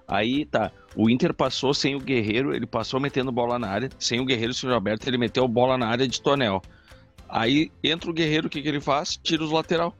[0.07, 4.19] Aí tá, o Inter passou sem o Guerreiro, ele passou metendo bola na área, sem
[4.19, 6.61] o Guerreiro o Silvio Alberto, ele meteu bola na área de tonel.
[7.27, 9.17] Aí entra o Guerreiro, o que, que ele faz?
[9.21, 9.93] Tira os lateral.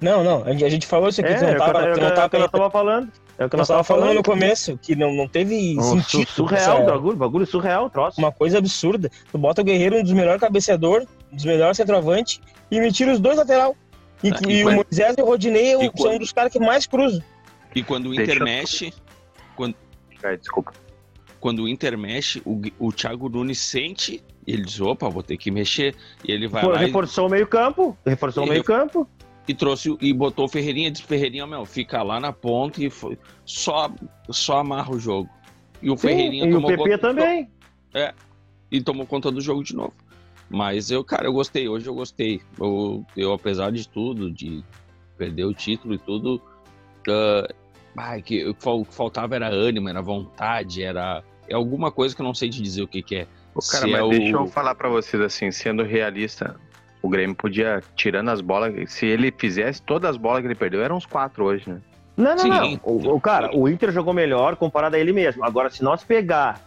[0.00, 1.78] Não, não, a gente, falou isso aqui, É, tu é não o que eu- tava,
[1.78, 3.12] é o tu que não é o tava, que nós tava falando.
[3.38, 4.16] É o que nós nós tava tava falando falando.
[4.16, 6.28] no começo, que não, não teve Um sentido.
[6.28, 8.18] surreal, essa- bagulho, bagulho surreal, troço.
[8.20, 9.10] uma coisa absurda.
[9.30, 13.12] Tu bota o Guerreiro, um dos melhores cabeceadores, um dos melhores centroavantes, e me tira
[13.12, 13.76] os dois lateral.
[14.22, 16.32] E, Ah, e e o quando- Moisés e o Rodinei e são quando- um dos
[16.32, 17.22] caras que mais cruzam.
[17.74, 18.92] E quando o Inter eu- mexe,
[20.24, 20.72] Ai, desculpa.
[21.40, 25.36] quando o Inter mexe, o, o Thiago Nunes sente, e ele diz, opa, vou ter
[25.36, 25.94] que mexer.
[26.24, 29.06] E ele vai For- lá e, reforçou o meio campo, reforçou o E meio campo.
[29.48, 32.90] E trouxe o- e botou o Ferreirinha, disse, Ferreirinha, meu, fica lá na ponta e
[32.90, 33.90] foi, só,
[34.30, 35.28] só amarra o jogo.
[35.82, 37.48] E o Sim, Ferreirinha e o tomou PP conta- também.
[38.70, 39.92] e tomou conta do jogo de novo.
[40.48, 41.68] Mas eu, cara, eu gostei.
[41.68, 42.40] Hoje eu gostei.
[42.58, 44.62] Eu, eu apesar de tudo, de
[45.18, 46.40] perder o título e tudo,
[47.08, 47.48] ah,
[47.96, 51.90] ai, que o que fal- o que faltava era ânimo, era vontade, era é alguma
[51.92, 53.26] coisa que eu não sei te dizer o que, que é.
[53.54, 56.56] Ô, cara, Se mas é o- deixa eu falar pra vocês assim, sendo realista,
[57.06, 60.82] o Grêmio podia, tirando as bolas, se ele fizesse todas as bolas que ele perdeu,
[60.82, 61.78] eram uns quatro hoje, né?
[62.16, 62.48] Não, não, Sim.
[62.50, 62.80] não.
[62.82, 65.44] O, o cara, o Inter jogou melhor comparado a ele mesmo.
[65.44, 66.60] Agora, se nós pegar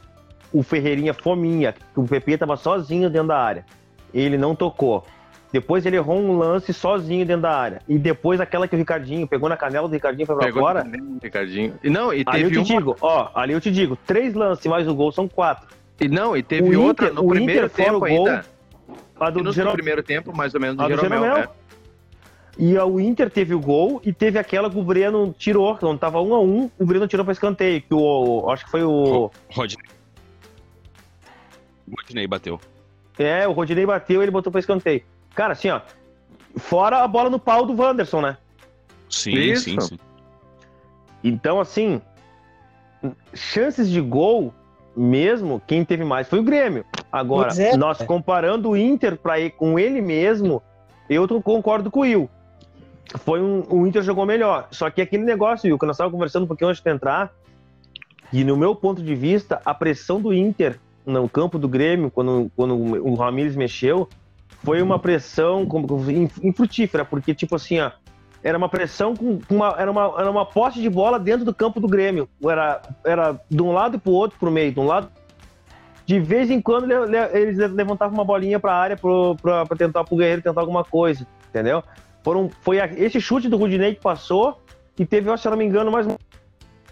[0.54, 3.66] o Ferreirinha Fominha, que o PP tava sozinho dentro da área,
[4.14, 5.06] ele não tocou.
[5.52, 7.82] Depois ele errou um lance sozinho dentro da área.
[7.88, 10.62] E depois aquela que o Ricardinho pegou na canela do Ricardinho e foi pra Pegou
[10.62, 10.84] fora.
[10.84, 11.74] também, Ricardinho.
[11.84, 14.36] E não, e Ali eu teve te uma, digo, ó, ali eu te digo, três
[14.36, 15.68] lances mais o gol são quatro.
[16.00, 18.28] e não, e teve o outra Inter- no o primeiro Inter fora tempo o gol,
[18.28, 18.46] ainda.
[19.20, 19.74] A do Jeromel.
[19.74, 21.22] primeiro tempo, mais ou menos, do A do Jeromel.
[21.22, 21.38] Jeromel.
[21.38, 21.50] né?
[22.58, 26.22] E o Inter teve o gol e teve aquela que o Breno tirou, quando tava
[26.22, 29.32] um a um, o Breno tirou pra escanteio, que o, acho que foi o...
[29.50, 29.78] Rodney.
[31.98, 32.60] Rodney bateu.
[33.18, 35.02] É, o Rodinei bateu e ele botou pra escanteio.
[35.36, 35.82] Cara, assim, ó,
[36.58, 38.38] fora a bola no pau do Wanderson, né?
[39.10, 39.64] Sim, Isso.
[39.64, 40.00] sim, sim.
[41.24, 42.02] Então, assim,
[43.34, 44.54] chances de gol
[44.96, 46.86] mesmo, quem teve mais foi o Grêmio.
[47.12, 47.76] Agora, é.
[47.76, 50.62] nós comparando o Inter para ir com ele mesmo,
[51.10, 52.30] eu concordo com o Will.
[53.18, 54.68] Foi um, o Inter jogou melhor.
[54.72, 57.32] Só que aquele negócio, Will, que nós estávamos conversando um pouquinho antes de entrar,
[58.32, 62.52] e no meu ponto de vista, a pressão do Inter no campo do Grêmio, quando,
[62.56, 64.08] quando o Ramires mexeu,
[64.64, 65.66] foi uma pressão
[66.44, 67.92] infrutífera, porque, tipo assim, ó,
[68.44, 71.54] era uma pressão com com uma, era, uma, era uma posse de bola dentro do
[71.54, 72.30] campo do Grêmio.
[72.44, 75.10] Era, era de um lado pro outro, pro meio, de um lado.
[76.10, 79.78] De vez em quando le- le- eles levantavam uma bolinha pra área pro, pra, pra
[79.78, 81.84] tentar pro Guerreiro tentar alguma coisa, entendeu?
[82.24, 84.60] Foram, foi a- esse chute do Rudinei que passou
[84.98, 86.16] e teve, se eu não me engano, mais um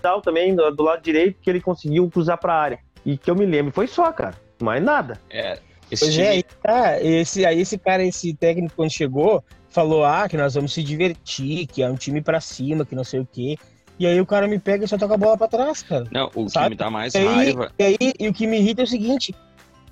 [0.04, 2.78] tal também do, do lado direito que ele conseguiu cruzar pra área.
[3.04, 4.36] E que eu me lembro, foi só, cara.
[4.62, 5.20] Mais nada.
[5.32, 5.58] É,
[5.90, 10.06] esse Pois time, é, aí, tá, esse, aí esse cara, esse técnico, quando chegou, falou,
[10.06, 13.20] ah, que nós vamos se divertir, que é um time pra cima, que não sei
[13.22, 13.56] o quê.
[14.00, 16.06] E aí o cara me pega e só toca a bola pra trás, cara.
[16.12, 16.70] Não, o que Sabe?
[16.72, 17.72] me dá mais E aí, raiva.
[17.80, 19.34] e aí, e o que me irrita é o seguinte,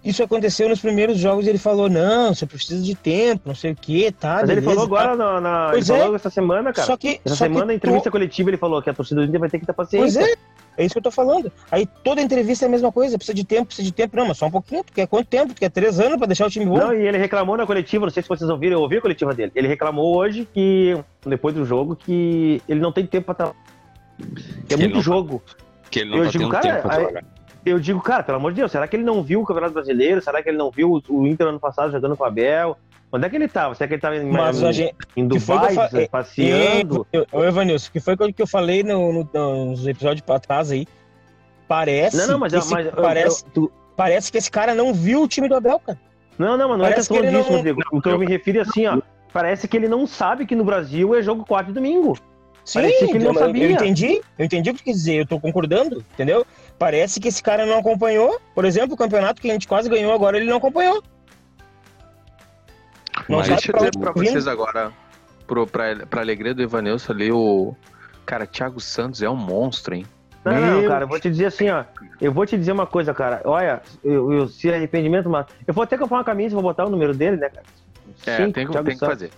[0.03, 3.75] isso aconteceu nos primeiros jogos, ele falou, não, você precisa de tempo, não sei o
[3.75, 5.41] quê, tá, Mas ele beleza, falou agora na.
[5.41, 5.99] na- ele Pois é.
[5.99, 6.85] falou essa semana, cara.
[6.85, 9.27] Só que, Essa só semana, que na entrevista coletiva, ele falou que a torcida do
[9.27, 10.21] Inter vai ter que ter Pois paciência.
[10.21, 10.35] é,
[10.77, 11.51] é isso que eu tô falando.
[11.71, 14.15] Aí toda entrevista é a mesma coisa, precisa de tempo, precisa de tempo.
[14.15, 15.55] Não, mas só um pouquinho, tu quer quanto tempo?
[15.55, 16.77] Tu quer três anos pra deixar o time bom?
[16.77, 19.33] Não, e ele reclamou na coletiva, não sei se vocês ouviram, eu ouvi a coletiva
[19.33, 19.51] dele.
[19.55, 23.57] Ele reclamou hoje que, depois do jogo, que ele não tem tempo pra estar.
[24.69, 25.41] É muito não- jogo.
[25.91, 27.23] Que ele não eu tá digo, cara, tempo aí-.
[27.65, 30.21] Eu digo, cara, pelo amor de Deus, será que ele não viu o Campeonato Brasileiro?
[30.21, 32.78] Será que ele não viu o- Inter ano passado jogando com o Abel?
[33.12, 33.73] Onde é que ele tava?
[33.75, 34.95] Será que ele tava em, mas em, gente.
[35.15, 37.08] em que foi que eu Dubai, fa- é, passeando?
[37.13, 40.69] E, ô, Evanilson, que foi o que eu falei no, no- nos episódios pra trás
[40.71, 40.86] aí.
[41.67, 42.17] Parece.
[42.17, 45.23] Não, não, mas, que esse- mas parece, eu- tu- parece que esse cara não viu
[45.23, 45.97] o time do Abel, cara.
[46.38, 47.82] Não, não, mas não é Parece questão que ele disso, não- Rodrigo.
[47.91, 49.01] O que eu me refiro é assim, ó.
[49.32, 52.17] Parece que ele não sabe que no Brasil é jogo quarto e domingo.
[52.65, 53.63] Sim, Parecia que ele não eu, sabia.
[53.65, 54.21] eu entendi.
[54.39, 56.45] Eu entendi o que tu quis dizer, eu tô concordando, entendeu?
[56.80, 58.41] Parece que esse cara não acompanhou.
[58.56, 61.04] Por exemplo, o campeonato que a gente quase ganhou agora, ele não acompanhou.
[63.30, 64.30] Não Mas Deixa eu pra dizer pra tá vindo.
[64.32, 64.91] vocês agora,
[65.47, 67.75] pro, pra, pra alegria do Ivanilson ali, o.
[68.25, 70.06] Cara, Thiago Santos é um monstro, hein?
[70.43, 71.84] Não, não, cara, eu vou te dizer assim, ó.
[72.19, 73.41] Eu vou te dizer uma coisa, cara.
[73.45, 75.45] Olha, eu, eu, se arrependimento, mas.
[75.67, 77.65] Eu vou até comprar uma camisa e vou botar o número dele, né, cara?
[78.25, 79.13] É, Sim, tem, que- Thiago tem que Santos.
[79.15, 79.32] fazer.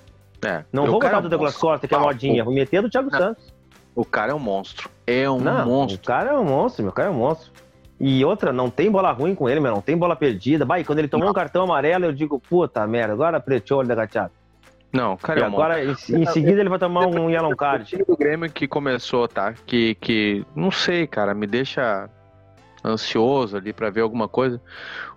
[0.45, 0.63] É.
[0.71, 1.69] Não O vou botar é um do Douglas monstro.
[1.69, 2.43] Costa, que é Ah, modinha.
[2.43, 3.17] Vou meter do Thiago Não.
[3.19, 3.53] Santos.
[3.95, 4.89] O cara é um monstro.
[5.07, 5.99] É um não, monstro.
[5.99, 7.51] o cara é um monstro, meu cara é um monstro.
[7.99, 10.63] E outra, não tem bola ruim com ele, meu, não tem bola perdida.
[10.65, 13.87] Bah, e quando ele tomou um cartão amarelo, eu digo, puta merda, agora preteou ele
[13.87, 14.31] da gateada.
[14.93, 15.65] Não, o cara E é um monstro.
[15.71, 17.97] agora, em, em seguida, ele vai tomar um yellow O card.
[18.07, 19.51] do Grêmio que começou, tá?
[19.65, 22.07] Que, que não sei, cara, me deixa
[22.85, 24.61] ansioso ali pra ver alguma coisa.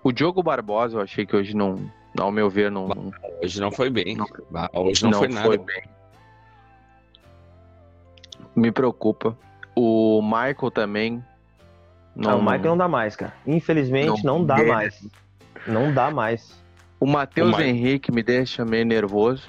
[0.02, 1.76] O Diogo Barbosa, eu achei que hoje não,
[2.18, 4.16] ao meu ver, não, não, Hoje não foi bem.
[4.54, 5.56] Ah, Hoje não, foi nada.
[5.58, 5.82] bem.
[8.54, 9.36] Me preocupa.
[9.74, 11.24] O Michael também.
[12.14, 13.32] Não, o Michael não dá mais, cara.
[13.46, 14.64] Infelizmente, não, Não dá é.
[14.64, 15.08] mais.
[15.66, 16.60] Não dá mais.
[16.98, 19.48] O Matheus Henrique me deixa meio nervoso.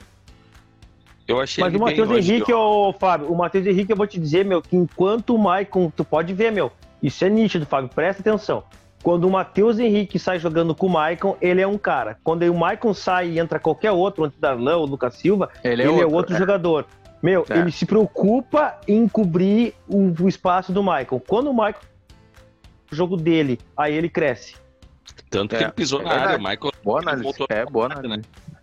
[1.28, 4.20] Eu achei Mas ele o Matheus Henrique, ô Fábio, o Matheus Henrique, eu vou te
[4.20, 6.72] dizer, meu, que enquanto o Maicon, tu pode ver, meu,
[7.02, 8.64] isso é nítido, Fábio, presta atenção.
[9.04, 12.18] Quando o Matheus Henrique sai jogando com o Maicon, ele é um cara.
[12.24, 15.74] Quando o Maicon sai e entra qualquer outro, antes da Darlan ou Lucas Silva, Ele
[15.74, 16.16] ele é é outro.
[16.16, 16.86] outro jogador.
[17.22, 17.58] Meu, É.
[17.60, 21.20] ele se preocupa em cobrir o, o espaço do Maicon.
[21.20, 21.80] Quando o Maicon
[22.92, 24.56] o jogo dele, aí ele cresce.
[25.30, 26.38] Tanto que É, ele pisou é na área.
[26.38, 27.34] O Michael Boa análise.
[27.50, 28.28] É, boa nada, análise.
[28.28, 28.56] né?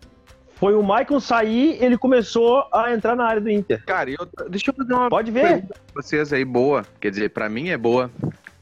[0.55, 3.81] Foi o Maicon sair, ele começou a entrar na área do Inter.
[3.85, 5.41] Cara, eu, deixa eu fazer uma Pode ver.
[5.41, 6.85] pergunta pra vocês aí, boa.
[6.99, 8.11] Quer dizer, pra mim é boa.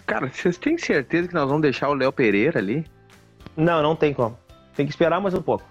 [0.08, 2.86] Cara, vocês têm certeza que nós vamos deixar o Léo Pereira ali?
[3.56, 4.38] Não, não tem como.
[4.76, 5.64] Tem que esperar mais um pouco.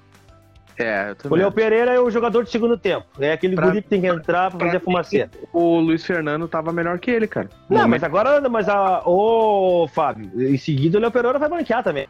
[0.79, 1.51] É, eu O Léo.
[1.51, 3.07] Pereira é o jogador de segundo tempo.
[3.19, 5.31] É aquele Pra- guri que tem que entrar pra pra fazer a mim, fumaceira.
[5.51, 7.49] O Luiz Fernando tava melhor que ele, cara.
[7.71, 11.83] Não, Momento- mas agora, mas a, ô Fábio, em seguida o Léo Pereira vai banquear
[11.83, 12.07] também.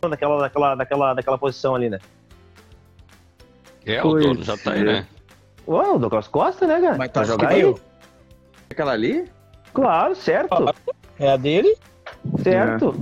[0.00, 1.98] Daquela, daquela, daquela, daquela posição ali, né?
[3.84, 4.84] É, o Pois dono já tá aí, é.
[4.84, 5.06] né?
[5.68, 6.96] Ué, o Douglas Costa, né, cara?
[6.96, 7.74] Mas tá jogar que aí.
[8.70, 9.30] Aquela ali?
[9.74, 10.74] Claro, certo.
[11.18, 11.74] É a dele?
[12.42, 12.94] Certo.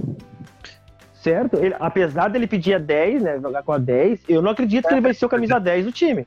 [1.14, 1.57] Certo.
[1.59, 3.38] Ele, apesar dele pedir a 10, né?
[3.40, 5.92] Jogar com a 10, eu não acredito que ele vai ser o camisa 10 do
[5.92, 6.27] time.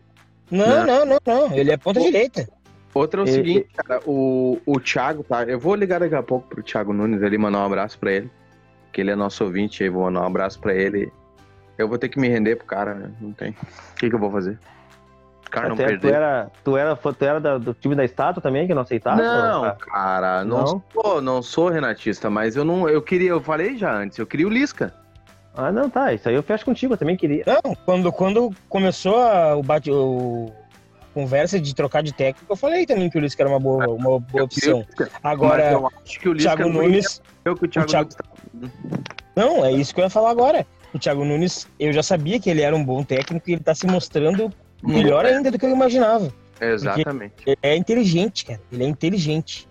[0.52, 1.54] Não, não, não, não.
[1.58, 2.48] Ele é ponta direita.
[2.94, 5.44] Outra é o E- seguinte, cara, o, o Thiago, tá?
[5.46, 8.30] Eu vou ligar daqui a pouco pro Thiago Nunes ali, mandar um abraço pra ele.
[8.92, 11.12] Que ele é nosso ouvinte aí, vou mandar um abraço pra ele.
[11.76, 13.10] Eu vou ter que me render pro cara, né?
[13.20, 13.50] Não tem.
[13.52, 14.60] O que, que eu vou fazer?
[15.60, 16.14] O não Até tu perder.
[16.16, 19.22] era, tu era, tu era da- do time da estátua também, que não aceitava?
[19.22, 20.84] Não, Ah, cara, não, Não?
[20.94, 24.48] Sou, não sou renatista, mas eu não, eu queria, eu falei já antes, eu queria
[24.48, 24.94] o Lisca.
[25.56, 26.12] Ah, não, tá.
[26.12, 27.44] Isso aí eu fecho contigo, eu também queria.
[27.46, 29.92] Não, quando, quando começou a- o bate.
[29.92, 30.52] O,
[31.14, 34.20] conversa de trocar de técnico, eu falei também que o Lisca era uma boa, uma
[34.20, 34.84] boa opção.
[35.24, 37.22] Agora, eu acho que o Lisca Thiago Nunes.
[37.42, 38.10] entendeu que o Thiago, Thiago-
[38.52, 38.72] Nunes
[39.36, 40.66] Não, é isso que eu ia falar agora.
[40.92, 43.76] O Thiago Nunes, eu já sabia que ele era um bom técnico e ele tá
[43.76, 44.52] se mostrando
[44.84, 46.32] melhor ainda do que eu imaginava.
[46.60, 47.36] Exatamente.
[47.46, 48.60] Ele é inteligente, cara.
[48.72, 49.68] Ele é inteligente.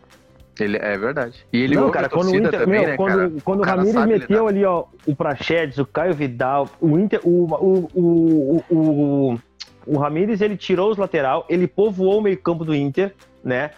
[0.61, 1.47] Ele, é verdade.
[1.53, 3.33] E ele não, cara, quando o Inter, também, meu, né, quando, cara?
[3.43, 7.91] quando o Ramires meteu ali, ó, o Prachedes, o Caio Vidal, o Inter, o, o,
[7.95, 9.39] o, o, o,
[9.87, 13.71] o Ramires, ele tirou os lateral, ele povoou o meio-campo do Inter, né?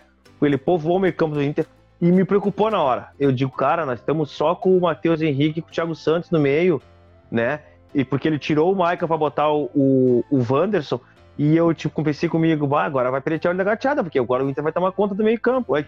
[0.43, 1.65] Ele povoou o meio-campo do Inter
[2.01, 3.09] e me preocupou na hora.
[3.19, 6.31] Eu digo, cara, nós estamos só com o Matheus Henrique e com o Thiago Santos
[6.31, 6.83] no meio,
[7.31, 7.61] né?
[7.95, 11.01] E porque ele tirou o Michael pra botar o, o, o Wanderson.
[11.37, 14.49] E eu, tipo, pensei comigo, bah, agora vai perder olho da gateada, porque agora o
[14.49, 15.75] Inter vai tomar conta do meio-campo.
[15.75, 15.85] Aí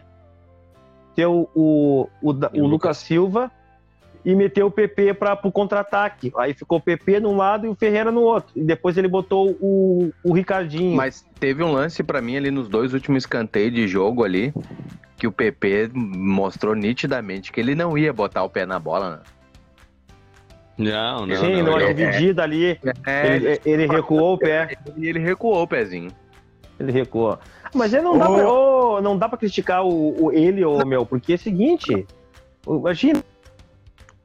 [1.16, 3.50] meteu o, o, o o Lucas Silva
[4.24, 6.32] e meteu o PP para o contra-ataque.
[6.36, 8.50] Aí ficou o PP num lado e o Ferreira no outro.
[8.56, 10.96] E depois ele botou o, o Ricardinho.
[10.96, 14.52] Mas teve um lance pra mim ali nos dois últimos escanteios de jogo ali,
[15.16, 19.18] que o PP mostrou nitidamente que ele não ia botar o pé na bola, né?
[20.78, 21.64] Não, não, Sim, não.
[21.72, 24.76] numa ele- dividida ali, É, ele, ele recuou o pé.
[24.96, 26.10] e ele recuou o pezinho.
[26.78, 27.38] Ele recuou.
[27.74, 31.06] Mas ele não dá, pra, ô, não dá pra criticar o, o- ele, ô, meu,
[31.06, 32.06] porque é o seguinte,
[32.66, 33.22] imagina,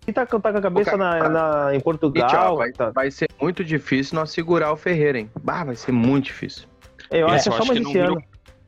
[0.05, 1.29] ele tá, tá com a cabeça cara, na,
[1.65, 2.27] na- em E, Portugal.
[2.27, 5.29] tchau, vai, tá- vai ser muito difícil nós segurar o Ferreira, hein?
[5.41, 6.67] Bah, vai ser muito difícil.
[7.09, 8.23] eu que é só acho mais que não esse virou- ano.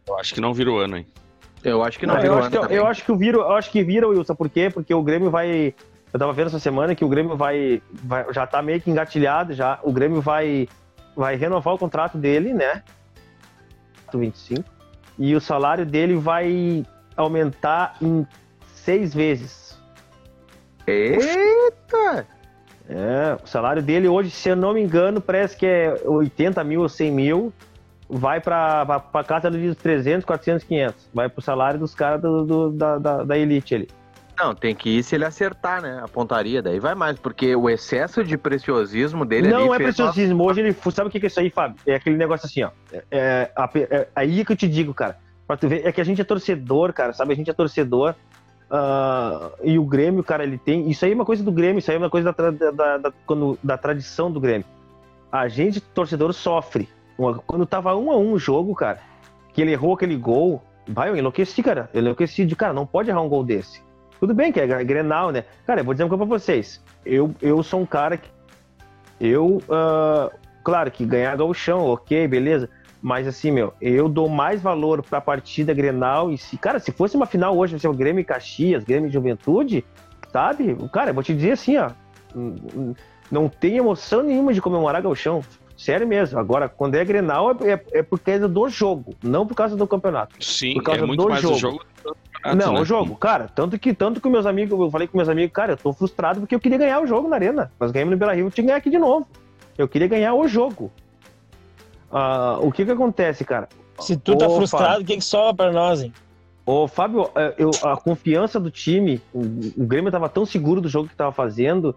[0.08, 1.08] Eu acho que não virou ano, hein?
[1.63, 3.39] Eu acho que não, Não, virou eu, acho ano que, eu acho que o viro,
[3.39, 4.69] eu acho que vira, Wilson, por quê?
[4.74, 5.74] Porque o Grêmio vai.
[6.13, 9.54] Eu tava vendo essa semana que o Grêmio vai, vai- já tá meio que engatilhado
[9.54, 9.80] já.
[9.82, 10.67] O Grêmio vai,
[11.15, 12.84] vai renovar o contrato dele, né?
[14.13, 14.63] 25.
[15.17, 16.86] E o salário dele vai
[17.17, 18.28] aumentar em
[18.76, 19.80] seis vezes.
[20.86, 22.28] Eita!
[22.89, 26.82] É, o salário dele hoje, se eu não me engano, parece que é 80 mil
[26.82, 27.54] ou 100 mil.
[28.08, 28.86] Vai pra
[29.26, 31.10] casa dos 300, 400, 500.
[31.13, 33.88] Vai pro salário dos caras do, do- da, da, da elite ali.
[34.39, 36.02] Não, tem que ir se ele acertar, né?
[36.04, 40.43] A pontaria, daí vai mais, porque o excesso de preciosismo dele Não é preciosismo.
[40.43, 40.74] Hoje ele.
[40.91, 41.78] Sabe o que é isso aí, Fábio?
[41.86, 42.72] É aquele negócio assim, ó.
[42.91, 45.17] É, é, a- é- aí que eu te digo, cara.
[45.46, 47.34] Pra tu ver, é que a gente é torcedor, cara, sabe?
[47.34, 48.15] A gente é torcedor.
[48.72, 50.89] ah, e o Grêmio, cara, ele tem.
[50.89, 52.98] Isso aí é uma coisa do Grêmio, isso aí é uma coisa da, da, da,
[52.98, 54.65] da- quando- da tradição do Grêmio.
[55.32, 56.89] A gente, torcedor, sofre.
[57.46, 59.00] Quando tava um a um o jogo, cara,
[59.54, 61.88] que ele errou aquele gol, vai, eu enlouqueci, cara.
[61.93, 63.82] Eu enlouqueci de, cara, não pode errar um gol desse.
[64.24, 65.44] Tudo bem que é Gre- Grenal, né?
[65.68, 66.82] Cara, eu vou dizer uma coisa pra vocês.
[67.06, 68.30] Eu, eu sou um cara que.
[69.20, 70.32] Eu, ah,
[70.64, 72.70] claro que ganhar gauchão, ok, beleza.
[73.02, 76.32] Mas assim, meu, eu dou mais valor pra partida Grenal.
[76.32, 79.12] E se, cara, se fosse uma final hoje, se o Grêmio e Caxias, Grêmio e
[79.12, 79.84] Juventude,
[80.32, 80.74] sabe?
[80.94, 81.90] Cara, eu vou te dizer assim, ó.
[83.30, 85.42] Não tem emoção nenhuma de comemorar gauchão.
[85.78, 86.40] Sério mesmo.
[86.40, 89.88] Agora, quando é Grenal, é, é, é por causa do jogo, não por causa do
[89.88, 90.36] campeonato.
[90.44, 91.56] Sim, Por causa é muito do mais jogo.
[91.56, 91.86] o jogo.
[92.46, 92.82] Não, né?
[92.82, 95.74] o jogo, cara, tanto que tanto que meus amigos, eu falei com meus amigos, cara,
[95.74, 97.72] eu tô frustrado porque eu queria ganhar o jogo na arena.
[97.80, 99.26] Nós ganhamos no Beira Rio, eu tinha que ganhar aqui de novo.
[99.78, 100.92] Eu queria ganhar o jogo.
[102.12, 103.70] Ah, o que que acontece, cara?
[104.00, 106.14] Se tu tá Ô, frustrado, o que, que sobra pra nós, hein?
[106.66, 109.42] Ô, Fábio, eh, eu, a confiança do time, o,
[109.78, 111.96] o Grêmio tava tão seguro do jogo que tava fazendo,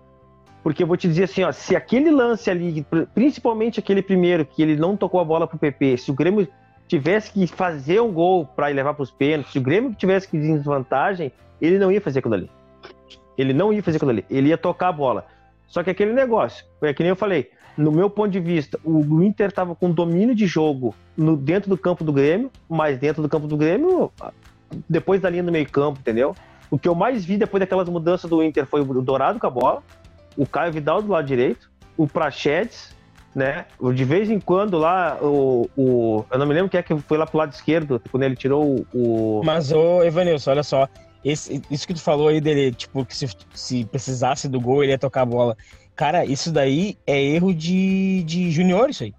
[0.62, 4.45] porque eu vou te dizer assim, ó, se aquele lance ali, pr- principalmente aquele primeiro,
[4.45, 6.49] que ele não tocou a bola pro PP, se o Grêmio
[6.88, 11.33] tivesse que fazer um gol para levar pros pênaltis, se o Grêmio tivesse que desvantagem,
[11.61, 12.51] ele não ia fazer aquilo ali.
[13.38, 15.27] Ele não ia fazer aquilo ali, ele ia tocar a bola.
[15.66, 19.23] Só que aquele negócio, é que nem eu falei, no meu ponto de vista, o
[19.23, 23.29] Inter tava com domínio de jogo no, dentro do campo do Grêmio, mas dentro do
[23.29, 24.11] campo do Grêmio,
[24.88, 26.35] depois da linha do meio campo, entendeu?
[26.71, 29.51] O que eu mais vi depois daquelas mudanças do Inter foi o Dourado com a
[29.51, 29.83] bola,
[30.37, 32.94] o Caio Vidal do lado direito, o Prachedes,
[33.35, 33.66] né?
[33.94, 37.18] De vez em quando lá, o, o- eu não me lembro quem é que foi
[37.18, 39.42] lá pro lado esquerdo, quando ele tirou o.
[39.44, 40.88] Mas, ô, Evanilson, olha só.
[41.25, 44.92] Esse, isso que tu falou aí dele, tipo, que se, se precisasse do gol, ele
[44.92, 45.57] ia tocar a bola.
[45.96, 49.12] Cara, isso daí é erro de, de junior, isso aí.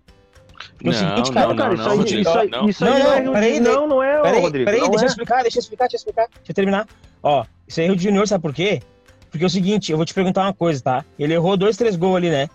[0.78, 2.70] Porque é o Não, seguinte, cara, não, cara, não, isso aí, não, isso aí, não.
[2.70, 4.66] isso aí Não, não, é não, peraí, não, não é, Peraí, Rodrigo.
[4.66, 5.08] peraí, não deixa é.
[5.08, 6.28] eu explicar, deixa eu explicar, deixa eu explicar.
[6.38, 6.88] Deixa eu terminar.
[7.22, 8.82] Ó, isso é erro de junior, sabe por quê?
[9.30, 11.06] Porque é o seguinte, eu vou te perguntar uma coisa, tá?
[11.20, 12.48] Ele errou dois, três gols ali, né?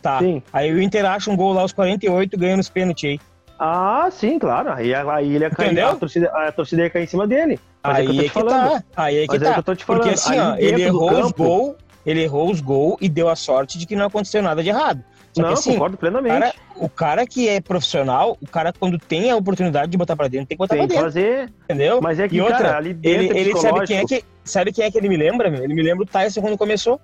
[0.00, 0.18] Tá.
[0.18, 0.42] Sim.
[0.52, 3.20] Aí o Inter acha um gol lá aos 48, ganha nos pênaltis aí.
[3.58, 4.72] Ah, sim, claro.
[4.72, 5.88] Aí, aí ele ia cair, Entendeu?
[5.90, 7.60] a torcida, a torcida ia cair em cima dele.
[7.82, 8.70] Mas é aí que eu tô é te que falando.
[8.70, 8.84] tá.
[8.96, 9.52] Aí é que Mas é tá.
[9.52, 10.02] que eu tô te falando.
[10.02, 11.74] Porque assim, Aí ó, ele errou os campo- gols,
[12.06, 15.04] ele errou os gols e deu a sorte de que não aconteceu nada de errado.
[15.32, 16.40] Só Não, que assim, concordo plenamente.
[16.40, 20.26] cara, o cara que é profissional, o cara quando tem a oportunidade de botar pra
[20.26, 21.52] dentro, tem que botar Tem pra dentro, fazer.
[21.64, 22.00] entendeu?
[22.02, 24.24] Mas é que, E outra, cara, ali dentro Ele, é ele sabe quem é que
[24.44, 25.62] sabe quem é que ele me lembra, meu?
[25.62, 27.00] Ele me lembra o Tyson quando começou.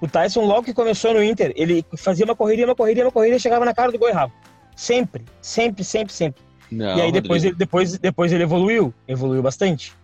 [0.00, 3.38] O Tyson logo que começou no Inter, ele fazia uma correria, uma correria, uma correria,
[3.38, 4.32] chegava na cara do gol e errava.
[4.76, 6.42] Sempre, sempre, sempre, sempre.
[6.70, 7.46] Não, e aí depois Rodrigo.
[7.46, 8.92] ele, depois, depois ele evoluiu.
[9.08, 9.94] Evoluiu bastante.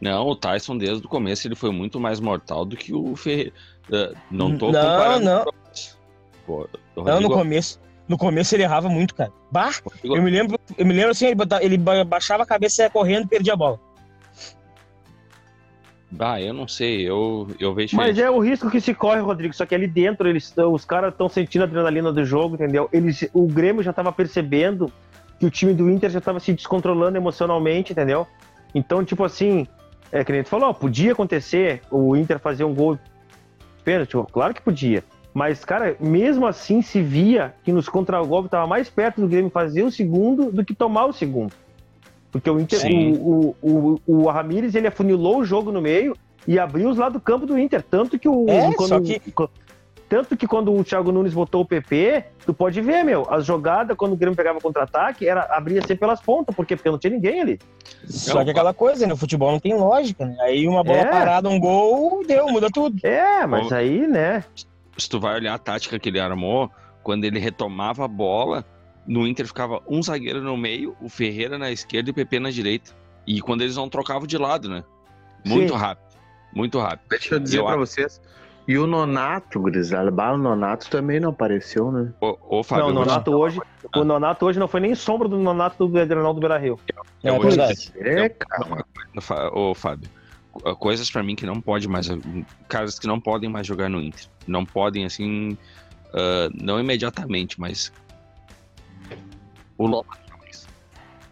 [0.00, 3.52] Não, o Tyson desde o começo ele foi muito mais mortal do que o Ferreira.
[3.92, 5.24] Eh, Não tô Não, comparando.
[5.24, 5.44] não.
[6.94, 7.80] Pô, Não, no começo.
[8.08, 9.32] No começo ele errava muito, cara.
[9.52, 12.82] Bah, Rodrigo- eu me lembro, eu me lembro assim, ele, ele ba- baixava a cabeça,
[12.82, 13.78] ia correndo e perdia a bola.
[16.10, 19.54] Bah, eu não sei, eu, eu vejo Mas é o risco que se corre, Rodrigo.
[19.54, 22.88] Só que ali dentro, eles tão- os caras estão sentindo a adrenalina do jogo, entendeu?
[22.92, 24.92] Eles, o Grêmio já estava percebendo
[25.38, 28.26] que o time do Inter já estava se descontrolando emocionalmente, entendeu?
[28.74, 29.68] Então, tipo assim,
[30.10, 33.00] é que nem tu falou, podia acontecer o Inter fazer um gol de
[33.84, 35.04] pênalti, claro que podia.
[35.32, 39.82] Mas, cara, mesmo assim se via que nos contra-golpes estava mais perto do Grêmio fazer
[39.82, 41.52] o segundo do que tomar o segundo.
[42.32, 42.80] Porque o Inter,
[43.20, 46.16] o, o, o, o Ramires, ele afunilou o jogo no meio
[46.46, 47.82] e abriu os lados do campo do Inter.
[47.82, 48.46] Tanto que o.
[48.48, 49.20] É, quando, só que-
[50.08, 53.96] Tanto que quando o Thiago Nunes botou o PP, tu pode ver, meu, as jogadas,
[53.96, 56.74] quando o Grêmio pegava contra-ataque, era abria sempre pelas pontas, por quê?
[56.74, 57.60] Porque não tinha ninguém ali.
[58.08, 59.12] Só que aquela coisa, né?
[59.12, 60.36] O futebol não tem lógica, né?
[60.40, 61.04] Aí uma bola É.
[61.04, 62.98] parada, um gol, deu, muda tudo.
[63.06, 64.42] É, mas aí, né?
[65.00, 66.70] Se tu vai olhar a tática que ele armou,
[67.02, 68.64] quando ele retomava a bola,
[69.06, 72.50] no Inter ficava um zagueiro no meio, o Ferreira na esquerda e o PP na
[72.50, 72.92] direita.
[73.26, 74.84] E quando eles não trocavam de lado, né?
[75.44, 75.78] Muito Sim.
[75.78, 76.10] rápido.
[76.54, 77.08] Muito rápido.
[77.08, 78.20] Deixa eu dizer Eu pra acho- vocês.
[78.68, 82.12] E o Nonato, Grisalho, o Nonato também não apareceu, né?
[82.20, 83.58] Ô, ô Fábio, não, o Nonato hoje,
[83.96, 86.78] o Nonato hoje não foi nem sombra do Nonato do Adrenal do Beira Rio.
[87.24, 87.92] É, te verdade.
[87.96, 88.84] É, cara.
[89.52, 90.08] Ô, Fábio,
[90.78, 92.08] coisas pra mim que não pode mais,
[92.68, 94.26] caras que não podem mais jogar no Inter.
[94.46, 95.56] Não podem, assim,
[96.12, 97.92] ah, não imediatamente, mas
[99.78, 100.66] o Lomba não dá mais.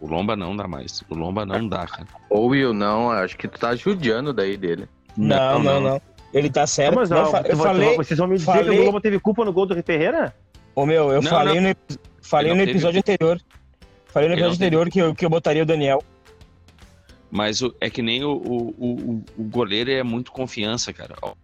[0.01, 1.03] O Lomba não dá mais.
[1.09, 2.07] O Lomba não dá, cara.
[2.31, 4.89] Ou Will, não, acho que tu tá judiando daí dele.
[5.17, 6.01] Não, não, não.
[6.33, 6.95] Ele tá certo.
[6.97, 8.85] mas Não, não, fa- tu eu vai- falei, vocês vão me dizer que falei- o
[8.85, 10.35] Lomba teve culpa no gol do Ferreira?
[10.75, 11.71] ô meu, eu Não, falei, não.
[11.71, 11.77] No,
[12.23, 13.41] falei no não episódio anterior.
[14.07, 16.03] Falei no não episódio anterior que eu, que eu botaria o Daniel.
[17.31, 21.15] Mas o- é que nem o, o, o, o goleiro é muito confiança, cara.
[21.23, 21.35] Ó.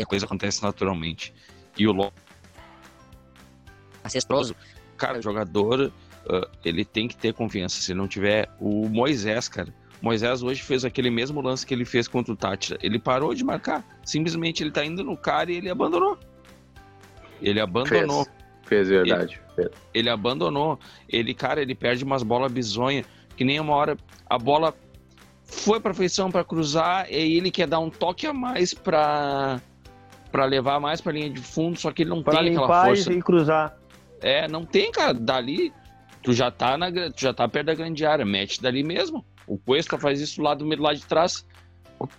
[0.00, 1.32] A coisa acontece naturalmente.
[1.78, 2.12] E o Lomba,
[4.04, 4.54] Ancestroso.
[4.96, 5.92] cara, o jogador,
[6.28, 7.80] ah, ele tem que ter confiança.
[7.80, 9.72] Se não tiver, o Moisés, cara.
[10.02, 12.78] Moisés hoje fez aquele mesmo lance que ele fez contra o Tátira.
[12.82, 13.84] Ele parou de marcar.
[14.04, 16.18] Simplesmente ele tá indo no cara e ele abandonou.
[17.40, 18.26] Ele abandonou.
[18.64, 19.40] Fez verdade.
[19.54, 19.68] Fez.
[19.94, 20.78] Ele abandonou.
[21.08, 23.06] Ele, cara, ele perde umas bolas bizonhas.
[23.36, 23.96] Que nem uma hora
[24.28, 24.74] a bola
[25.44, 27.06] foi pra feição pra cruzar.
[27.10, 29.60] E ele quer dar um toque a mais pra,
[30.30, 31.78] pra levar mais pra linha de fundo.
[31.78, 33.12] Só que ele não Para tem aquela força.
[33.12, 33.76] e, cruzar.
[34.20, 35.14] É, não tem, cara.
[35.14, 35.72] Dali,
[36.22, 38.24] tu já tá, na, tu já tá perto da grande área.
[38.24, 39.24] Mete dali mesmo.
[39.46, 41.46] O Cuesta faz isso lá do meio lá de trás.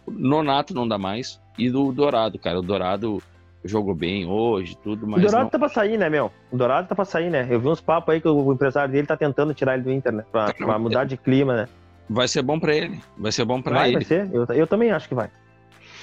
[0.08, 1.42] Nonato não dá mais.
[1.58, 2.60] E do Dourado, cara.
[2.60, 3.22] O Dourado
[3.66, 6.32] jogou bem hoje, tudo, O mas Dourado não- tá pra sair, né, meu?
[6.52, 7.48] O Dourado tá pra sair, né?
[7.50, 10.12] Eu vi uns papos aí que o empresário dele tá tentando tirar ele do Inter,
[10.14, 10.24] né?
[10.32, 11.68] Pra, pra mudar de clima, né?
[12.08, 13.00] vai ser bom pra ele.
[13.18, 13.96] Vai ser bom pra vai, ele.
[13.96, 14.30] vai ser?
[14.32, 15.28] Eu, eu também acho que vai.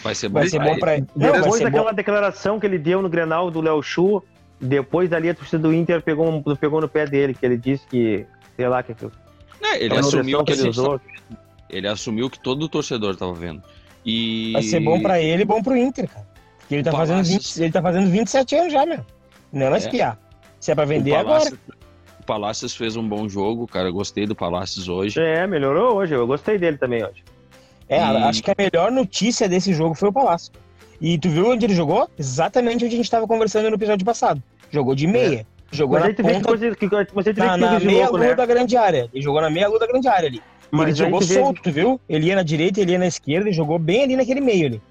[0.03, 0.81] Vai ser bom Vai ser pra bom ele.
[0.81, 1.07] pra ele.
[1.15, 1.97] Não, Depois ser daquela bom.
[1.97, 4.21] declaração que ele deu no Grenal do Léo Chu,
[4.61, 7.87] depois dali a torcida do Inter pegou, um- pegou no pé dele, que ele disse
[7.87, 9.07] que, sei lá, que, que
[9.63, 11.01] É, ele assumiu que ele usou.
[11.71, 13.63] ele assumiu que todo torcedor tava vendo.
[14.05, 16.27] E Vai ser bom pra ele e bom pro Inter, cara.
[16.73, 18.99] Porque ele tá, fazendo Palácios- 20, ele tá fazendo 27 anos já, meu.
[19.53, 19.91] Não é mais É.
[19.91, 20.19] piar.
[20.61, 21.39] Se é pra o vender agora.
[21.41, 21.59] Palácios,
[22.21, 23.89] o Palácios fez um bom jogo, cara.
[23.89, 25.21] Eu gostei do Palácios hoje.
[25.21, 26.15] É, melhorou hoje.
[26.15, 27.23] Eu gostei dele também hoje.
[27.89, 30.53] É, E- acho que a melhor notícia desse jogo foi o Palácio.
[31.01, 32.09] E tu viu onde ele jogou?
[32.19, 34.41] Exatamente onde a gente tava conversando no episódio passado.
[34.71, 35.45] Jogou de meia.
[35.73, 36.87] Jogou Mas na aí tu vê que ponta, coisa, que,
[37.41, 38.35] vê na, que meia louco, lua né?
[38.35, 39.11] da grande área.
[39.13, 40.41] Ele jogou na meia lua da grande área ali.
[40.71, 42.01] Mas ele jogou tu vê- solto, tu viu?
[42.09, 44.83] Ele ia na direita, ele ia na esquerda e jogou bem ali naquele meio ali.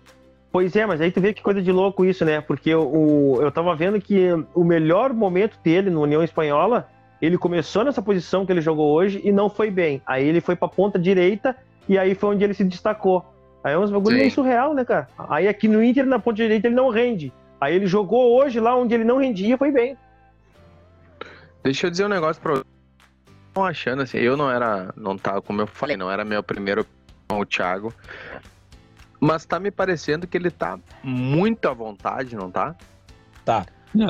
[0.52, 2.42] Pois é, mas aí tu vê que coisa de louco isso, né?
[2.42, 6.90] Porque o, eu tava vendo que o melhor momento dele no União Espanhola,
[7.22, 10.02] ele começou nessa posição que ele jogou hoje e não foi bem.
[10.06, 11.56] Aí ele foi pra ponta direita
[11.88, 13.26] e aí foi onde ele se destacou.
[13.64, 14.22] Aí é uns bagulho Sim.
[14.22, 15.08] meio surreal, né, cara?
[15.30, 17.32] Aí aqui no Inter, na ponta direita, ele não rende.
[17.60, 19.96] Aí ele jogou hoje lá onde ele não rendia, foi bem.
[21.64, 22.66] Deixa eu dizer um negócio pra vocês.
[23.48, 26.86] Estão achando assim, eu não era, não tava, como eu falei, não era meu primeiro
[27.28, 27.94] com o Thiago.
[29.22, 32.76] Mas tá me parecendo que ele tá muito à vontade, não tá?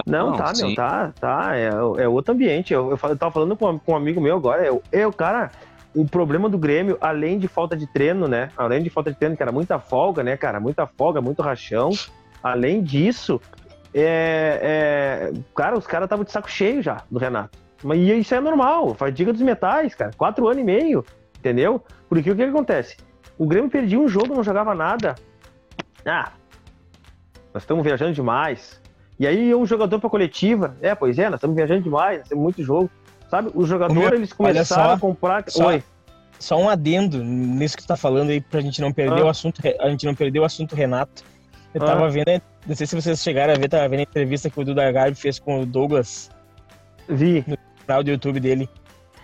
[0.06, 0.68] Não, tá, sim.
[0.68, 1.58] meu, tá, tá.
[1.58, 1.68] É,
[2.04, 2.74] é outro ambiente.
[2.74, 4.64] Eu, eu, eu tava falando com, um- com um amigo meu agora.
[4.64, 5.52] Eu, eu, cara,
[5.94, 8.50] o problema do Grêmio, além de falta de treino, né?
[8.56, 10.60] Além de falta de treino, que era muita folga, né, cara?
[10.60, 11.90] Muita folga, muito rachão.
[12.44, 13.42] Além disso,
[13.94, 17.58] é, é, cara, os caras estavam de saco cheio já do Renato.
[17.84, 20.12] Mas e isso é normal, fadiga dos metais, cara.
[20.16, 21.04] Quatro anos e meio,
[21.40, 21.84] entendeu?
[22.08, 22.98] Porque o que, que acontece?
[23.42, 25.16] O Grêmio perdia um jogo, não jogava nada.
[26.06, 26.32] Ah,
[27.52, 28.80] nós estamos viajando demais.
[29.20, 32.44] E aí um jogador pra coletiva, é, pois é, nós estamos viajando demais, nós temos
[32.44, 32.88] muito jogo.
[33.32, 33.50] Sabe?
[33.56, 35.44] Os jogadores, Meu, eles começaram só, a comprar.
[35.48, 35.84] só- Oi.
[36.38, 39.26] Só um adendo nisso que tu tá falando aí, pra gente não perder Ah.
[39.26, 41.24] o assunto, a gente não perder o assunto Renato.
[41.74, 41.86] Eu Ah.
[41.88, 44.64] tava vendo, não sei se vocês chegaram a ver, tava vendo a entrevista que o
[44.64, 46.30] Duda Garbi fez com o Douglas
[47.10, 47.44] Vi.
[47.48, 48.70] no canal do YouTube dele.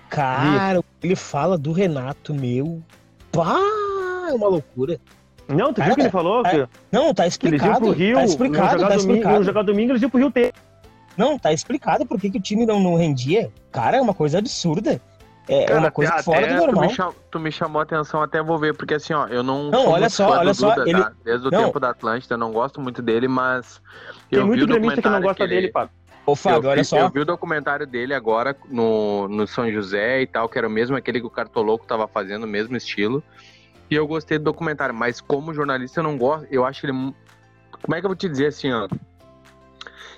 [0.10, 2.82] Cara, ele fala do Renato, meu.
[3.32, 3.60] Pá,
[4.30, 5.00] é uma loucura.
[5.48, 6.46] Não, tu viu que ele falou?
[6.46, 7.80] é, Que, Não, tá que eles explicado.
[7.80, 9.44] pro Rio, tá explicado, jogar, tá domingo, explicado.
[9.46, 10.54] jogar domingo, eles iam pro Rio ter.
[11.16, 13.50] Não, tá explicado por que, que o time não, não rendia.
[13.72, 15.02] Cara, é uma coisa absurda.
[15.50, 16.84] É, é Cara, uma coisa até- fora até do normal.
[16.84, 19.42] Tu me, cham- tu me chamou a atenção até vou ver, porque assim, ó, eu
[19.42, 19.72] não.
[19.72, 21.14] Não, olha só, olha do só, Duda, ele- tá?
[21.24, 21.64] Desde o Não.
[21.64, 23.82] tempo da Atlântida, eu não gosto muito dele, mas.
[24.30, 25.94] Tem eu vi muito o gremista que não gosta ele- dele, Paco.
[26.26, 26.98] Ô, Fábio, eu olha vi, só.
[27.00, 30.70] Eu vi o documentário dele agora no, no São José e tal, que era o
[30.70, 33.24] mesmo aquele que o Cartoloco tava fazendo, o mesmo estilo.
[33.90, 36.48] E eu gostei do documentário, mas como jornalista eu não gosto.
[36.52, 36.92] Eu acho ele.
[36.94, 37.16] mu-
[37.82, 38.88] Como é que eu vou te dizer assim, ó?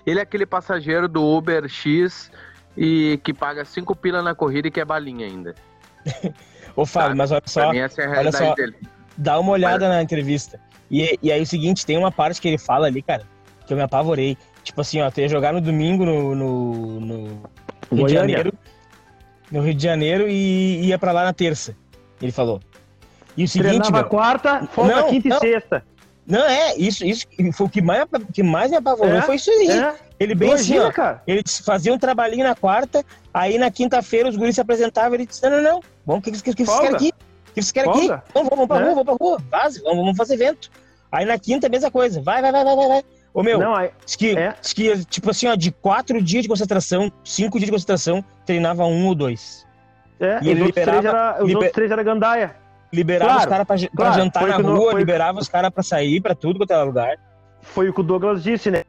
[0.05, 2.31] Ele é aquele passageiro do Uber X
[2.75, 5.53] e que paga cinco pila na corrida e quer balinha ainda.
[6.75, 7.71] Ô, Fábio, mas olha só.
[7.71, 8.53] mim essa é a olha só.
[8.55, 8.75] dele.
[9.17, 10.59] dá uma olhada na entrevista.
[10.89, 13.23] E, e aí o seguinte, tem uma parte que ele fala ali, cara,
[13.67, 14.37] que eu me apavorei.
[14.63, 17.37] Tipo assim, ó, tu ia jogar no domingo no, no, no Rio
[17.91, 18.37] de Goiânia.
[18.37, 18.53] Janeiro.
[19.51, 21.75] No Rio de Janeiro e ia pra lá na terça.
[22.21, 22.61] Ele falou.
[23.39, 25.37] E o seguinte, Treinava meu, quarta, folga Não, quinta não.
[25.37, 25.83] e sexta.
[26.27, 29.49] não é, isso, isso foi o que mais, que mais me apavorou, É, foi isso
[29.49, 29.69] aí.
[29.71, 31.23] É, Ele bem assim, imagina, ó, cara.
[31.25, 35.41] ele fazia um trabalhinho na quarta, aí na quinta-feira os guris se apresentavam, ele disse,
[35.43, 37.07] não, não, não, vamos, o que, que, que, vocês querem aqui?
[37.09, 37.99] O que vocês querem aqui?
[38.07, 38.23] Folga.
[38.33, 38.83] Vamos, vamos pra É.
[38.83, 40.69] rua, vamos pra rua, vaze, vamos, vamos fazer evento.
[41.11, 43.03] Aí na quinta, mesma coisa, vai, vai, vai, vai, vai, vai.
[43.33, 44.53] Ô, meu, Não, aí, diz que, é.
[44.59, 48.85] diz que, tipo assim, ó, de quatro dias de concentração, cinco dias de concentração, treinava
[48.85, 49.65] um ou dois.
[50.19, 52.55] é, E os, ele três liberava- era, os liber- outros três era gandaia.
[52.91, 55.69] Liberava Claro, os caras pra, pra claro, jantar foi na rua, foi- liberava os caras
[55.71, 57.17] pra sair, pra tudo quanto era lugar.
[57.61, 58.83] Foi o que o Douglas disse, né?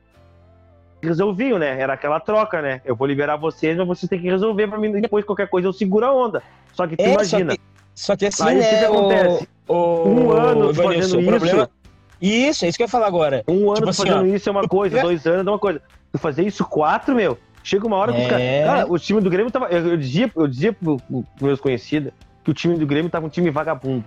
[1.03, 1.81] Resolviam, né?
[1.81, 2.81] Era aquela troca, né?
[2.85, 4.93] Eu vou liberar vocês, mas vocês têm que resolver pra mim.
[5.01, 6.43] Depois, qualquer coisa, eu seguro a onda.
[6.75, 7.53] Só que tu É, imagina,
[7.95, 9.49] Só que, só que assim, Aí o que né, que acontece?
[9.67, 11.63] o, o, Um ano fazendo o problema...
[11.63, 11.71] isso.
[12.23, 13.43] Isso, é isso que eu ia falar agora.
[13.49, 15.81] um ano tipo assim, fazendo ó, isso é uma coisa, dois anos é uma coisa.
[16.13, 18.45] Tu fazer isso quatro, meu, chega uma hora que os caras.
[18.45, 18.65] É.
[18.65, 19.67] Cara, o time do Grêmio tava.
[19.69, 22.13] Eu, eu dizia, eu dizia pro- pro- pros meus conhecidos
[22.51, 24.05] que o time do Grêmio tava um time vagabundo.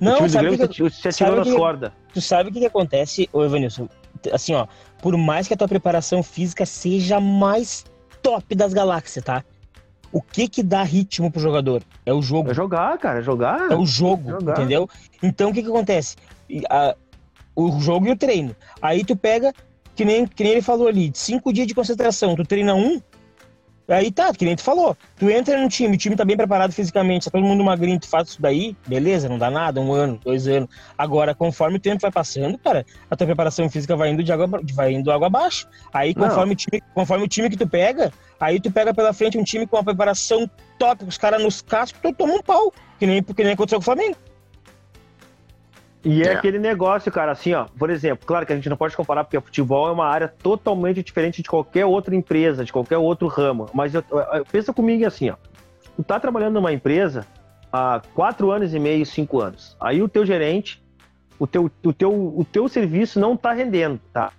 [0.00, 1.92] o Não, time do sabe o Grêmio que, se, atirou nas cordas.
[2.12, 3.88] tu sabe o que, que acontece, ô Evanilson?
[4.32, 4.66] Assim, ó,
[5.00, 7.84] por mais que a tua preparação física seja mais
[8.22, 9.44] top das galáxias, tá?
[10.10, 11.82] O que que dá ritmo pro jogador?
[12.04, 12.50] É o jogo.
[12.50, 13.70] É jogar, cara, é jogar.
[13.70, 14.52] É o jogo, Jogar.
[14.58, 14.88] entendeu?
[15.22, 16.16] Então o que que acontece?
[16.70, 16.96] A-
[17.54, 18.56] o jogo e o treino.
[18.80, 19.52] Aí tu pega,
[19.94, 23.00] que nem, que nem ele falou ali, cinco dias de concentração, tu treina um,
[23.88, 24.96] aí tá, que nem tu falou.
[25.16, 28.08] Tu entra no time, o time tá bem preparado fisicamente, tá todo mundo magrinho, tu
[28.08, 30.68] faz isso daí, beleza, não dá nada, um ano, dois anos.
[30.96, 34.48] Agora, conforme o tempo vai passando, cara, a tua preparação física vai indo de água,
[34.74, 35.66] vai indo água abaixo.
[35.92, 36.28] Aí, Não.
[36.28, 39.44] conforme o, time, conforme o time que tu pega, aí tu pega pela frente um
[39.44, 42.72] time com uma preparação top, os caras nos cascos, tu toma um pau.
[42.98, 44.16] Que nem, que nem aconteceu com o Flamengo.
[46.04, 46.32] E é, É.
[46.36, 49.36] aquele negócio, cara, assim, ó, por exemplo, claro que a gente não pode comparar porque
[49.36, 53.66] o futebol é uma área totalmente diferente de qualquer outra empresa, de qualquer outro ramo.
[53.74, 55.34] Mas eu, eu- pensa comigo assim, ó.
[55.96, 57.26] Tu tá trabalhando numa empresa
[57.72, 59.76] há quatro anos e meio, cinco anos.
[59.80, 60.80] Aí o teu gerente,
[61.38, 64.32] o teu, o teu, o teu serviço não tá rendendo, tá?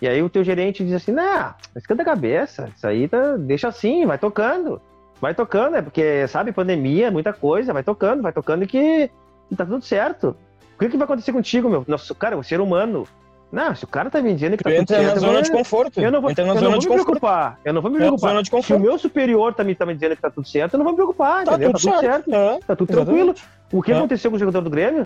[0.00, 3.68] E aí o teu gerente diz assim, não, esquenta a cabeça, isso aí tá, deixa
[3.68, 4.80] assim, vai tocando.
[5.20, 9.10] Vai tocando, é porque, sabe, pandemia, muita coisa, vai tocando, vai tocando que
[9.54, 10.34] tá tudo certo.
[10.80, 11.84] O que, que vai acontecer contigo, meu?
[11.86, 13.06] Nossa, cara, o ser humano.
[13.52, 15.14] Não, se o cara tá me dizendo que Tu tá tudo entra certo.
[15.16, 16.00] na zona de conforto.
[16.00, 17.20] eu não vou, entra na eu não zona vou de me conforto.
[17.20, 17.58] preocupar.
[17.64, 18.62] Eu não vou me É, preocupar.
[18.62, 20.84] Se o meu superior tá me, tá me dizendo que tá tudo certo, eu não
[20.84, 21.72] vou me preocupar, Tá entendeu?
[21.72, 22.32] tudo certo.
[22.34, 23.34] É, Tá tudo exatamente.
[23.34, 23.34] tranquilo.
[23.72, 23.96] O que É.
[23.96, 25.04] aconteceu com o jogador do Grêmio?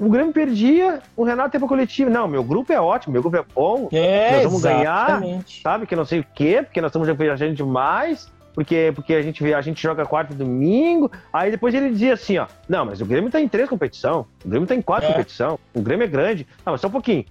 [0.00, 2.08] O Grêmio perdia, o Renato teve a coletiva.
[2.08, 5.08] Não, meu grupo é ótimo, meu grupo é bom, É, Nós vamos ganhar.
[5.10, 5.60] exatamente.
[5.62, 5.86] sabe?
[5.86, 9.60] Que não sei o quê, porque nós estamos viajando demais, porque, porque a, gente, a
[9.60, 11.10] gente joga quarta e domingo.
[11.32, 14.48] Aí depois ele dizia assim, ó, não, mas o Grêmio tá em três competição, o
[14.48, 15.12] Grêmio tá em quatro É.
[15.12, 16.46] competição, o Grêmio é grande.
[16.64, 17.24] Não, mas só um pouquinho.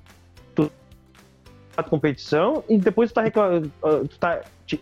[0.53, 0.69] Tu
[1.75, 3.71] quatro competição e depois tu tá reclamando,
[4.09, 4.81] tu tá, te-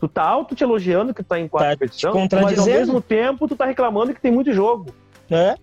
[0.00, 2.12] tu tá auto te elogiando que tu tá em quatro Tá competição,
[2.42, 4.94] mas ao mesmo tempo tu tá reclamando que tem muito jogo,
[5.30, 5.54] É,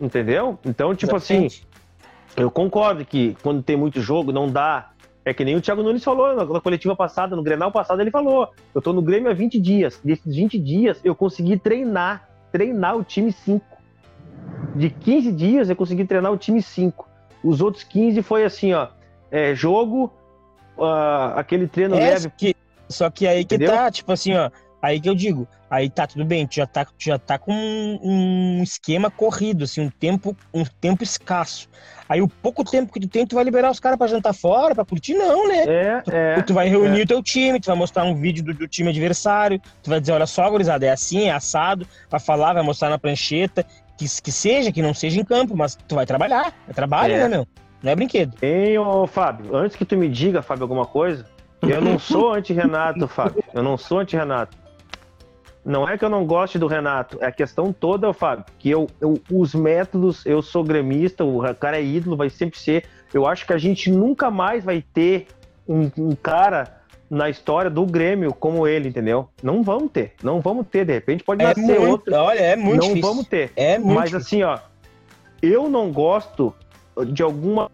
[0.00, 0.58] entendeu?
[0.64, 1.66] Então, tipo assim, exatamente.
[2.36, 4.89] eu concordo que quando tem muito jogo, não dá.
[5.24, 8.10] É que nem o Thiago Nunes falou na, na coletiva passada, no Grenal passado, ele
[8.10, 10.00] falou: eu tô no Grêmio há 20 dias.
[10.02, 13.64] Desses 20 dias, eu consegui treinar, treinar o time 5.
[14.74, 17.06] De 15 dias, eu consegui treinar o time 5.
[17.44, 18.88] Os outros 15 foi assim, ó,
[19.30, 20.12] é, jogo,
[20.78, 22.30] ah, aquele treino É, leve.
[22.36, 22.56] que-
[22.88, 23.72] só que aí que Entendeu?
[23.74, 24.50] tá, tipo assim, ó,
[24.82, 27.52] Aí que eu digo, aí tá tudo bem, tu já tá, tu já tá com
[27.52, 31.68] um, um esquema corrido, assim, um tempo, um tempo escasso.
[32.08, 34.74] Aí o pouco tempo que tu tem, tu vai liberar os caras pra jantar fora,
[34.74, 35.14] pra curtir?
[35.14, 35.64] Não, né?
[35.66, 36.02] É,
[36.38, 36.42] é.
[36.42, 39.60] Tu vai reunir o teu time, tu vai mostrar um vídeo do, do time adversário,
[39.82, 42.98] tu vai dizer, olha só, gurizada, é assim, é assado, vai falar, vai mostrar na
[42.98, 43.64] prancheta,
[43.98, 47.18] que, que seja, que não seja em campo, mas tu vai trabalhar, é trabalho, É.
[47.18, 47.46] né, meu?
[47.82, 48.34] Não é brinquedo.
[48.42, 51.24] Hein, ô Fábio, antes que tu me diga, Fábio, alguma coisa,
[51.62, 53.42] eu não sou anti-Renato, Fábio.
[53.54, 54.56] Eu não sou anti-Renato.
[55.64, 58.86] Não é que eu não goste do Renato, é a questão toda, Fábio, que eu,
[59.00, 62.84] eu- os métodos, eu sou gremista, o cara é ídolo, vai sempre ser.
[63.12, 65.26] Eu acho que a gente nunca mais vai ter
[65.68, 66.80] um, um cara
[67.10, 69.28] na história do Grêmio como ele, entendeu?
[69.42, 72.14] Não vamos ter, não vamos ter, de repente pode É nascer muito, outro.
[72.14, 73.08] olha, é muito não difícil.
[73.10, 73.52] vamos ter.
[73.56, 74.48] É muito Mas difícil.
[74.48, 74.66] assim, ó,
[75.42, 76.54] eu não gosto
[77.08, 77.70] de alguma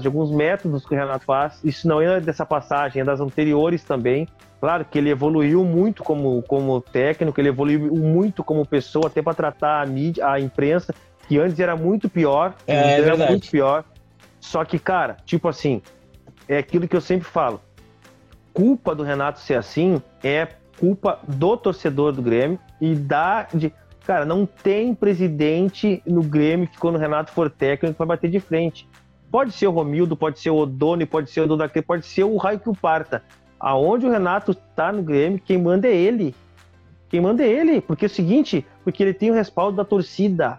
[0.00, 1.60] de alguns métodos que o Renato faz.
[1.62, 4.26] Isso não é dessa passagem, é das anteriores também.
[4.62, 9.34] Claro que ele evoluiu muito como, como técnico, ele evoluiu muito como pessoa, até para
[9.34, 10.94] tratar a mídia, a imprensa,
[11.26, 12.54] que antes era muito pior.
[12.64, 13.30] É, é era verdade.
[13.32, 13.82] muito pior.
[14.38, 15.82] Só que, cara, tipo assim,
[16.46, 17.60] é aquilo que eu sempre falo.
[18.54, 20.46] Culpa do Renato ser assim é
[20.78, 23.74] culpa do torcedor do Grêmio e da de
[24.06, 28.38] cara, não tem presidente no Grêmio que quando o Renato for técnico vai bater de
[28.38, 28.88] frente.
[29.28, 32.36] Pode ser o Romildo, pode ser o Odoni, pode ser o Dudaque, pode ser o
[32.36, 33.24] Raio que o parta.
[33.62, 36.34] Aonde o Renato tá no Grêmio, quem manda é ele.
[37.08, 40.58] Quem manda é ele, porque é o seguinte, porque ele tem o respaldo da torcida.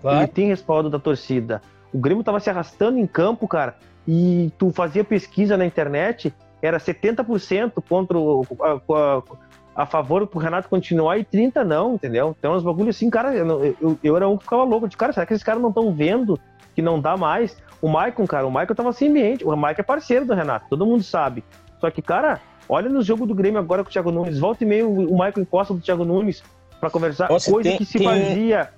[0.00, 0.18] Claro.
[0.18, 1.60] Ele tem respaldo da torcida.
[1.92, 3.74] O Grêmio tava se arrastando em campo, cara,
[4.06, 6.32] e tu fazia pesquisa na internet,
[6.62, 12.36] era 70% contra o, a, a, a favor pro Renato continuar e 30% não, entendeu?
[12.38, 14.86] Então, os bagulhos assim, cara, eu, eu, eu era um que ficava louco.
[14.88, 16.38] De cara, será que esses caras não estão vendo
[16.74, 17.56] que não dá mais?
[17.82, 19.44] O Maicon, cara, o Maicon tava sem ambiente.
[19.44, 21.42] O Maicon é parceiro do Renato, todo mundo sabe.
[21.80, 24.38] Só que, cara, olha no jogo do Grêmio agora com o Thiago Nunes.
[24.38, 26.42] Volta e meio o Maicon encosta do Thiago Nunes
[26.80, 27.28] pra conversar.
[27.28, 28.70] Nossa, coisa tem- que se tem- fazia.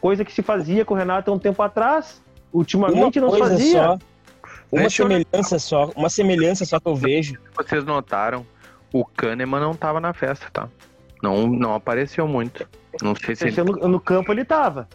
[0.00, 2.20] Coisa que se fazia com o Renato há um tempo atrás.
[2.52, 3.82] Ultimamente uma não se coisa fazia.
[3.82, 3.98] só,
[4.70, 7.34] uma Deixa eu- semelhança só, uma semelhança só que eu vejo.
[7.56, 8.44] Vocês notaram,
[8.92, 10.68] o Kahneman não tava na festa, tá?
[11.22, 12.68] Não, não apareceu muito.
[13.00, 13.62] Não sei se ele...
[13.62, 14.86] No, no campo ele tava.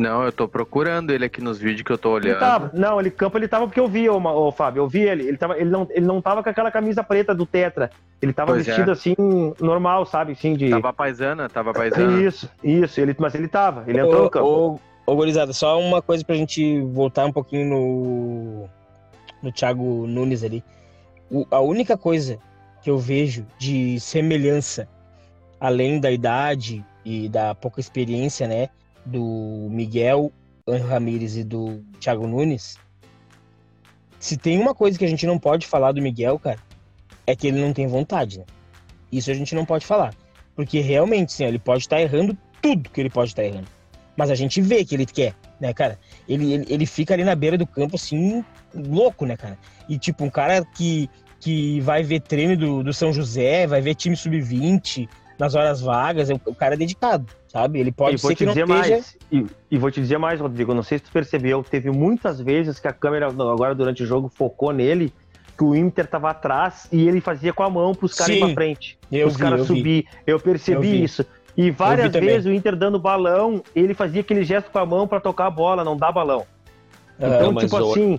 [0.00, 2.40] Não, eu tô procurando ele aqui nos vídeos que eu tô Ele olhando.
[2.40, 2.70] tava.
[2.74, 4.80] Não, ele campo ele tava porque eu vi, ô, ô, Fábio.
[4.80, 5.26] Eu vi ele.
[5.28, 7.90] Ele, tava, ele, não, ele não tava com aquela camisa preta do Tetra.
[8.22, 8.70] Ele tava Pois é.
[8.70, 9.14] vestido assim,
[9.60, 10.32] normal, sabe?
[10.32, 10.70] Assim, de.
[10.70, 12.20] Tava paisana, tava paisana.
[12.22, 13.00] Isso, isso.
[13.00, 13.84] Ele, mas ele tava.
[13.86, 14.46] Ele entrou no campo.
[14.46, 18.68] Ô, ô, ô, gurizada, só uma coisa pra gente voltar um pouquinho no,
[19.42, 20.62] no Thiago Nunes ali.
[21.30, 22.38] O- a única coisa
[22.82, 24.88] que eu vejo de semelhança,
[25.60, 28.68] além da idade e da pouca experiência, né,
[29.04, 30.32] do Miguel
[30.66, 32.78] Angel Ramírez e do Thiago Nunes,
[34.18, 36.58] se tem uma coisa que a gente não pode falar do Miguel, cara,
[37.26, 38.44] é que ele não tem vontade, né?
[39.10, 40.14] Isso a gente não pode falar.
[40.54, 43.66] Porque realmente, sim, ele pode estar errando tudo que ele pode estar errando.
[44.16, 45.98] Mas a gente vê que ele quer, né, cara?
[46.28, 48.44] Ele, ele, ele fica ali na beira do campo, assim,
[48.74, 49.58] louco, né, cara?
[49.88, 53.94] E, tipo, um cara que, que vai ver treino do, do São José, vai ver
[53.94, 57.80] time sub-20 nas horas vagas, o, o cara é dedicado, sabe?
[57.80, 58.94] Ele pode e vou ser te que não dizer esteja...
[58.94, 59.16] mais.
[59.30, 60.72] E, e vou te dizer mais, Rodrigo.
[60.72, 61.62] Não sei se tu percebeu.
[61.62, 65.12] Teve muitas vezes que a câmera, agora durante o jogo, focou nele.
[65.58, 68.54] Que o Inter tava atrás e ele fazia com a mão pros caras ir pra
[68.54, 68.98] frente.
[69.12, 70.06] Eu os caras subir.
[70.26, 71.26] Eu percebi Eu isso.
[71.56, 75.20] E várias vezes o Inter dando balão, ele fazia aquele gesto com a mão pra
[75.20, 76.46] tocar a bola, não dá balão.
[77.20, 77.36] Aham.
[77.36, 78.18] Então, tipo assim,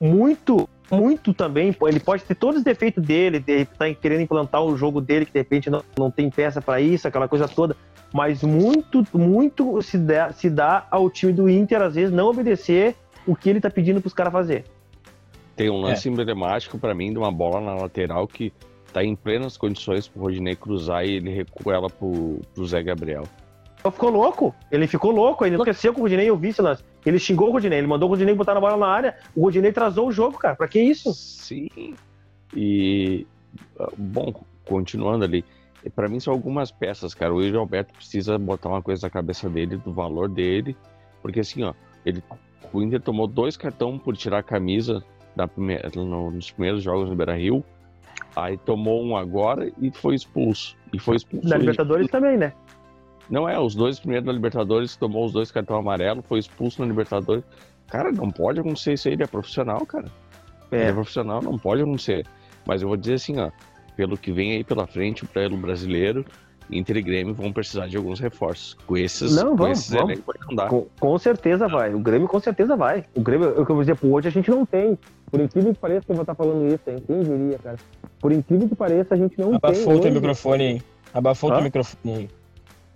[0.00, 1.76] muito, muito também.
[1.86, 5.32] Ele pode ter todos os defeitos dele, de estar querendo implantar o jogo dele, que
[5.32, 7.76] de repente não, não tem peça pra isso, aquela coisa toda.
[8.12, 12.94] Mas muito, muito se dá, se dá ao time do Inter, às vezes, não obedecer
[13.26, 14.64] o que ele tá pedindo pros caras fazer.
[15.56, 18.52] Tem um lance emblemático pra mim de uma bola na lateral que
[18.92, 23.24] tá em plenas condições pro Rodinei cruzar e ele recua ela pro, pro Zé Gabriel.
[23.90, 24.54] Ficou louco.
[24.70, 26.84] Ele ficou louco, ele enlouqueceu com o Rodinei, eu vi esse lance.
[27.04, 29.16] Ele xingou o Rodinei, ele mandou o Rodinei botar na bola na área.
[29.34, 30.54] O Rodinei trazou o jogo, cara.
[30.54, 31.12] Pra que isso?
[31.14, 31.68] Sim.
[32.54, 33.26] E
[33.96, 34.32] bom,
[34.64, 35.44] continuando ali,
[35.90, 37.32] pra mim são algumas peças, cara.
[37.34, 40.76] O Yuri Alberto precisa botar uma coisa na cabeça dele, do valor dele,
[41.20, 41.74] porque assim, ó,
[42.04, 42.22] ele,
[42.72, 45.02] o Inter tomou dois cartões por tirar a camisa
[45.34, 47.64] da primeira, no- nos primeiros jogos no Beira Rio.
[48.36, 50.76] Aí tomou um agora e foi expulso.
[50.92, 51.48] E foi expulso.
[51.48, 52.52] Na Libertadores também, né?
[53.30, 56.86] Não é, os dois primeiros da Libertadores tomou os dois cartões amarelos, foi expulso na
[56.88, 57.44] Libertadores.
[57.88, 60.06] Cara, não pode acontecer isso aí, ele é profissional, cara.
[60.70, 60.92] Ele é É.
[60.92, 62.26] profissional, não pode acontecer.
[62.66, 63.50] Mas eu vou dizer assim, ó,
[63.96, 66.24] pelo que vem aí pela frente, pelo brasileiro,
[66.70, 68.74] Inter e Grêmio vão precisar de alguns reforços.
[68.86, 70.10] Com esses, Não, com vamos, esses vamos.
[70.12, 70.68] elencos não.
[70.68, 71.92] Com, com certeza vai.
[71.94, 73.04] O Grêmio com certeza vai.
[73.14, 74.98] O Grêmio, é o que eu vou dizer, hoje a gente não tem.
[75.30, 77.02] Por incrível que pareça que eu vou estar falando isso, hein?
[77.06, 77.76] Quem diria, cara?
[78.20, 79.56] Por incrível que pareça, a gente não tem.
[79.56, 80.10] Abafou o teu hoje.
[80.10, 80.82] microfone aí.
[81.12, 81.56] Abafou o Hã?
[81.56, 82.30] teu microfone aí.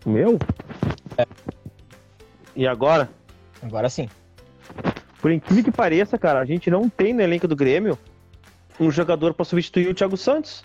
[0.04, 0.38] O meu?
[2.54, 3.10] E agora?
[3.62, 4.08] Agora sim.
[5.20, 7.98] Por incrível que pareça, cara, a gente não tem no elenco do Grêmio
[8.78, 10.64] um jogador pra substituir o Thiago Santos.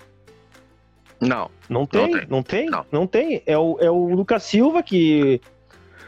[1.22, 1.50] Não.
[1.70, 2.28] Não tem, tem.
[2.28, 2.86] não tem, Não.
[2.92, 3.44] não, tem.
[3.46, 5.40] É o, é o Lucas Silva que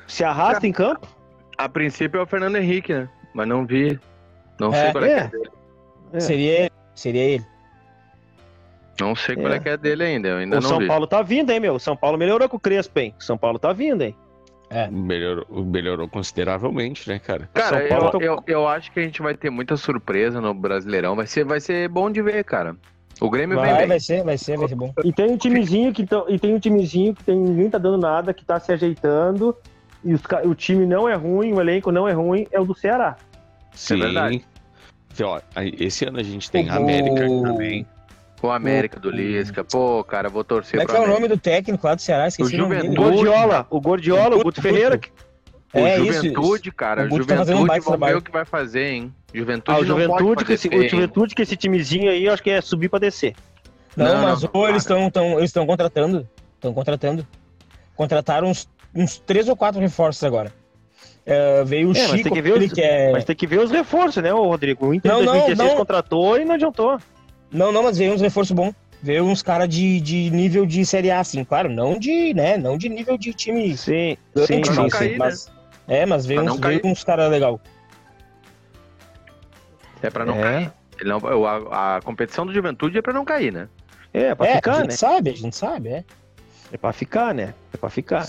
[0.07, 1.07] se arrasta em campo.
[1.57, 3.07] A princípio é o Fernando Henrique, né?
[3.33, 3.99] Mas não vi.
[4.59, 5.17] Não É, sei qual é, que é.
[5.19, 5.49] é dele.
[6.13, 6.19] É.
[6.19, 6.71] Seria ele.
[6.95, 7.45] Seria ele.
[8.99, 9.55] Não sei qual É.
[9.55, 10.27] é que é dele ainda.
[10.29, 10.87] Eu ainda O não São vi.
[10.87, 11.75] Paulo tá vindo, hein, meu?
[11.75, 13.13] O São Paulo melhorou com o Crespo, hein?
[13.19, 14.15] O São Paulo tá vindo, hein?
[14.91, 17.47] Melhorou, melhorou consideravelmente, né, cara?
[17.53, 20.51] Cara, São Paulo eu, eu, eu acho que a gente vai ter muita surpresa no
[20.51, 21.15] Brasileirão.
[21.15, 22.75] Vai ser, vai ser bom de ver, cara.
[23.23, 23.87] O Grêmio vem Vai, bem.
[23.87, 24.93] vai ser, vai ser, vai ser bom.
[25.01, 27.97] E tem um timezinho que tão- e tem um timezinho que tem, ninguém tá dando
[27.97, 29.55] nada, que tá se ajeitando.
[30.03, 32.75] E os o time não é ruim, o elenco não é ruim, é o do
[32.75, 33.15] Ceará.
[33.73, 33.99] Sim.
[33.99, 34.45] verdade.
[35.23, 37.87] Ó, aí, esse ano a gente tem O- América também.
[38.41, 39.63] O América do Lisca.
[39.63, 42.27] Pô, cara, vou torcer Como é que é o nome do técnico lá do Ceará?
[42.27, 42.93] Esqueci O o nome dele.
[42.93, 44.99] Gordiola, o Gordiola, o Guto Ferreira.
[45.73, 46.75] O É isso, Juventude, isso.
[46.77, 47.05] cara.
[47.05, 48.17] O Guto tá fazendo um Juventude, baita vamos ver trabalho.
[48.19, 49.13] o que vai fazer, hein?
[49.33, 50.87] Juventude Ah, o não Juventude, pode que esse, o?
[50.89, 53.33] Juventude, que esse timezinho aí, eu acho que é subir pra descer.
[53.97, 56.27] Não, Não, mas não, ou eles estão tão, eles estão contratando.
[56.55, 57.27] Estão contratando.
[57.95, 60.51] Contrataram uns, uns três ou quatro reforços agora.
[61.25, 63.11] É, veio o É, mas Chico, tem que ver os- que é.
[63.11, 64.87] Mas tem que ver os reforços, né, Rodrigo?
[64.87, 65.77] O Inter Não, em não, 2016 não.
[65.77, 66.99] contratou e não adiantou.
[67.51, 68.73] Não, não, mas veio uns reforços bons.
[69.01, 72.77] Veio uns caras de, de nível de Série A, assim, claro, não de, né, não
[72.77, 75.17] de nível de time Sim, grande, sim, mas, sim.
[75.17, 75.51] mas-
[75.87, 77.59] É, mas veio Pra uns, veio uns caras legal.
[80.01, 80.41] É pra não É.
[80.41, 80.73] cair.
[80.99, 83.67] Ele não, o- a, a competição do Juventude é pra não cair, né?
[84.13, 84.95] É, pra É, a ficar, gente né?
[84.95, 86.03] sabe, a gente sabe, é.
[86.71, 87.53] É pra ficar, né?
[87.73, 88.27] É pra ficar.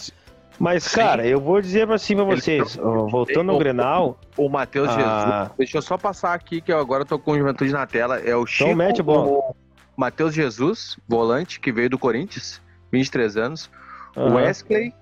[0.58, 0.96] Mas, Sim.
[1.00, 4.48] cara, eu vou dizer pra cima pra Ele- vocês, ó, voltando ao O- Grenal, O
[4.48, 4.92] Matheus Ah.
[4.94, 5.50] Jesus.
[5.58, 8.18] Deixa eu só passar aqui, que eu agora tô com o Juventude na tela.
[8.20, 8.74] É o Chico.
[8.74, 9.26] mete bola.
[9.28, 9.54] o
[9.96, 13.70] Matheus Jesus, volante, que veio do Corinthians, 23 anos.
[14.16, 14.92] O aham, Wesley,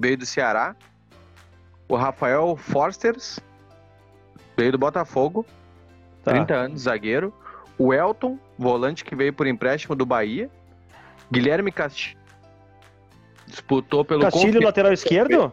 [0.00, 0.74] veio do Ceará.
[1.88, 3.38] O Rafael Forsters,
[4.56, 5.44] veio do Botafogo,
[6.24, 6.32] tá.
[6.32, 7.32] 30 anos, zagueiro.
[7.78, 10.50] O Elton, volante, que veio por empréstimo do Bahia.
[11.30, 12.18] Guilherme Castilho,
[13.46, 15.52] disputou pelo Castilho, Confi- lateral esquerdo?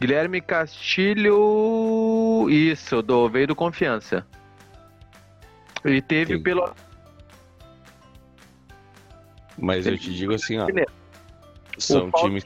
[0.00, 1.36] Guilherme Castilho.
[2.48, 4.26] Isso, do, veio do Confiança.
[5.84, 6.42] Ele teve Sim.
[6.42, 6.74] pelo.
[9.56, 10.66] Mas eu te digo assim, ó.
[11.78, 12.44] São times.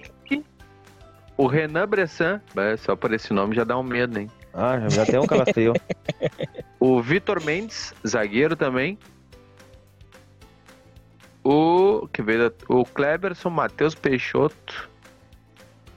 [1.37, 2.41] O Renan Bressan.
[2.55, 4.31] Bah, Só por esse nome já dá um medo, hein?
[4.53, 5.73] Ah, já até um calafrio.
[6.79, 8.99] O Vitor Mendes, zagueiro também.
[11.43, 12.07] O.
[12.13, 14.89] Que veio da- O Kleberson, Matheus Peixoto.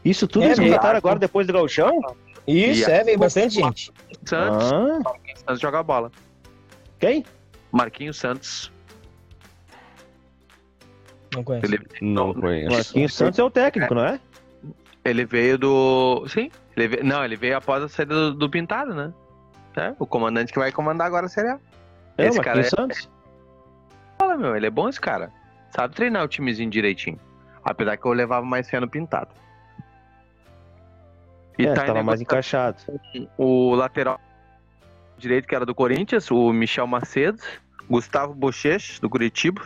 [0.04, 2.00] Isso tudo É, eles contrataram agora depois do Gauchão?
[2.48, 3.92] Isso, E é, veio bastante gente.
[4.26, 4.72] Santos.
[4.72, 6.12] Ah, Marquinhos Santos joga bola.
[7.00, 7.26] quem?
[7.72, 8.72] Marquinhos Santos.
[11.36, 11.66] Não conheço.
[11.66, 12.72] Ele, Não conheço.
[12.72, 14.20] Marquinhos Santos é o técnico, não é?
[15.10, 16.26] Ele veio do.
[16.28, 16.52] Sim.
[16.76, 17.04] Ele veio...
[17.04, 19.14] Não, ele veio após a saída do, do Pintado, né?
[19.76, 21.60] É, o comandante que vai comandar agora A.
[22.18, 23.10] É, Esse cara é- Santos.
[24.18, 25.32] Fala, meu, ele é bom esse cara.
[25.70, 27.20] Sabe treinar o timezinho direitinho.
[27.64, 29.30] Apesar que eu levava mais fé no Pintado.
[31.60, 32.78] E é, tá tava mais encaixado.
[33.38, 34.20] o lateral
[35.18, 37.40] direito, que era do Corinthians, o Michel Macedo,
[37.90, 39.62] Gustavo Bochecha, do Curitiba.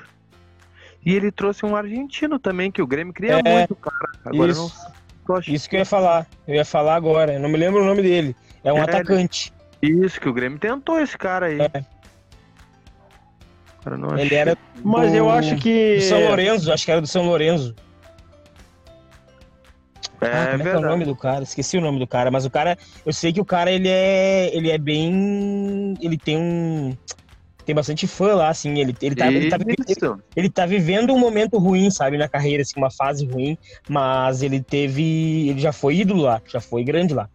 [1.06, 4.12] E ele trouxe um argentino também, que o Grêmio queria É, muito, cara.
[4.26, 4.70] Agora eu não
[5.48, 6.28] Isso, que eu ia falar.
[6.48, 7.34] Eu ia falar agora.
[7.34, 8.36] Eu não me lembro o nome dele.
[8.64, 9.52] É um É, atacante.
[9.82, 11.60] Isso, que o Grêmio tentou esse cara aí.
[11.62, 11.84] É.
[13.84, 14.38] Cara, não Ele achei.
[14.38, 15.96] era Mas do- eu acho que.
[15.96, 17.74] do São Lourenço, acho que era do São Lourenço.
[20.22, 21.44] É, Ah, como é que é o nome do cara?
[21.44, 24.56] Esqueci o nome do cara, mas o cara, eu sei que o cara ele é,
[24.56, 26.96] ele é bem, ele tem um,
[27.72, 30.20] tem bastante fã lá, assim, ele, ele tá, ele tá, ele, Isso.
[30.36, 33.58] ele tá vivendo um momento ruim, sabe, na carreira, assim, uma fase ruim,
[33.88, 37.30] mas ele teve, ele já foi ídolo lá, já foi grande lá.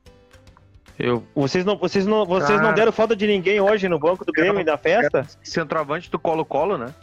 [0.99, 2.73] Eu, Vocês não, vocês não, vocês não Cara.
[2.73, 5.27] deram falta de ninguém hoje no banco do Grêmio e da festa?
[5.43, 6.95] centroavante do Colo-Colo, né?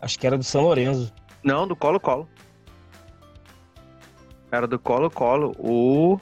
[0.00, 1.12] Acho que era do São Lourenço.
[1.42, 2.28] Não, do Colo-Colo.
[4.50, 5.54] Era do Colo-Colo.
[5.58, 6.18] O.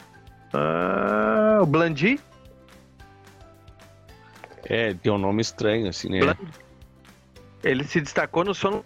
[0.52, 2.18] ah, o Blandi.
[4.68, 6.36] É, tem um nome estranho, assim, né?
[7.62, 8.84] Ele se destacou no São.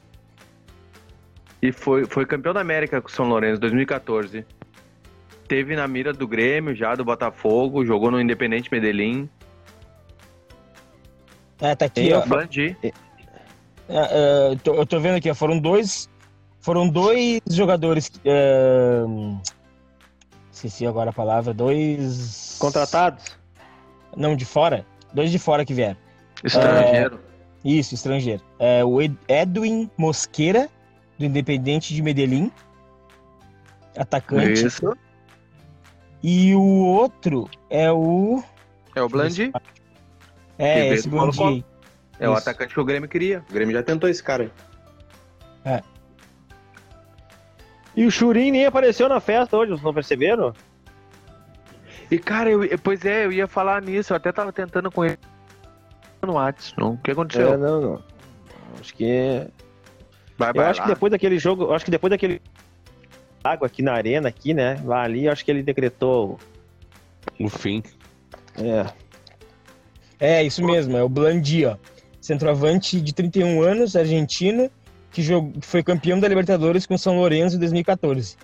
[1.61, 4.45] E foi, foi campeão da América com o São Lourenço, 2014.
[5.49, 9.29] Teve na mira do Grêmio, já do Botafogo, jogou no Independente Medellín.
[11.61, 12.25] É, tá aqui, Sim, ó.
[12.25, 12.77] O Blandi.
[12.83, 12.93] É,
[13.89, 16.09] é, tô- eu tô vendo aqui, ó, foram dois,
[16.61, 19.03] foram dois jogadores, é,
[20.53, 22.57] esqueci agora a palavra, dois...
[22.61, 23.39] Contratados?
[24.15, 25.97] Não, de fora, dois de fora que vieram.
[26.45, 27.21] Estrangeiro.
[27.65, 28.43] Isso, estrangeiro.
[28.59, 30.69] É, o Ed- Edwin Mosqueira
[31.19, 32.53] do Independente de Medellín,
[33.97, 34.65] atacante.
[34.67, 34.97] Isso.
[36.23, 38.43] E o outro é o.
[38.95, 39.53] É o Blandi.
[40.57, 41.65] É, Que esse Blandi.
[42.21, 42.43] É o Isso.
[42.43, 43.45] atacante que o Grêmio queria.
[43.49, 44.51] O Grêmio já tentou esse cara
[45.65, 45.83] aí.
[47.97, 50.53] E o Churin nem apareceu na festa hoje, vocês não perceberam?
[52.11, 54.13] E, cara, eu, pois é, eu ia falar nisso.
[54.13, 55.19] Eu até tava tentando com ele
[56.23, 56.81] no WhatsApp.
[56.81, 56.93] não.
[56.93, 57.53] O que aconteceu?
[57.53, 58.03] É, não, não.
[58.81, 59.47] Acho que.
[60.37, 60.87] Vai, Eu vai acho lá.
[60.87, 62.41] que depois daquele jogo, eu acho que depois daquele
[63.43, 64.81] água aqui na arena, aqui, né?
[64.85, 66.39] Lá ali, eu acho que ele decretou.
[67.39, 67.83] O fim.
[68.57, 68.87] É.
[70.21, 71.77] É, isso mesmo, é o Blandi, ó.
[72.21, 74.71] Centroavante de 31 anos, argentino,
[75.13, 78.37] que jogou, que foi campeão da Libertadores com São Lourenço em 2014.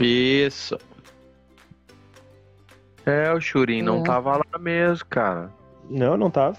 [0.00, 0.76] Isso.
[3.06, 4.02] É, o Churin não É.
[4.02, 5.50] tava lá mesmo, cara.
[5.88, 6.56] Não, não tava.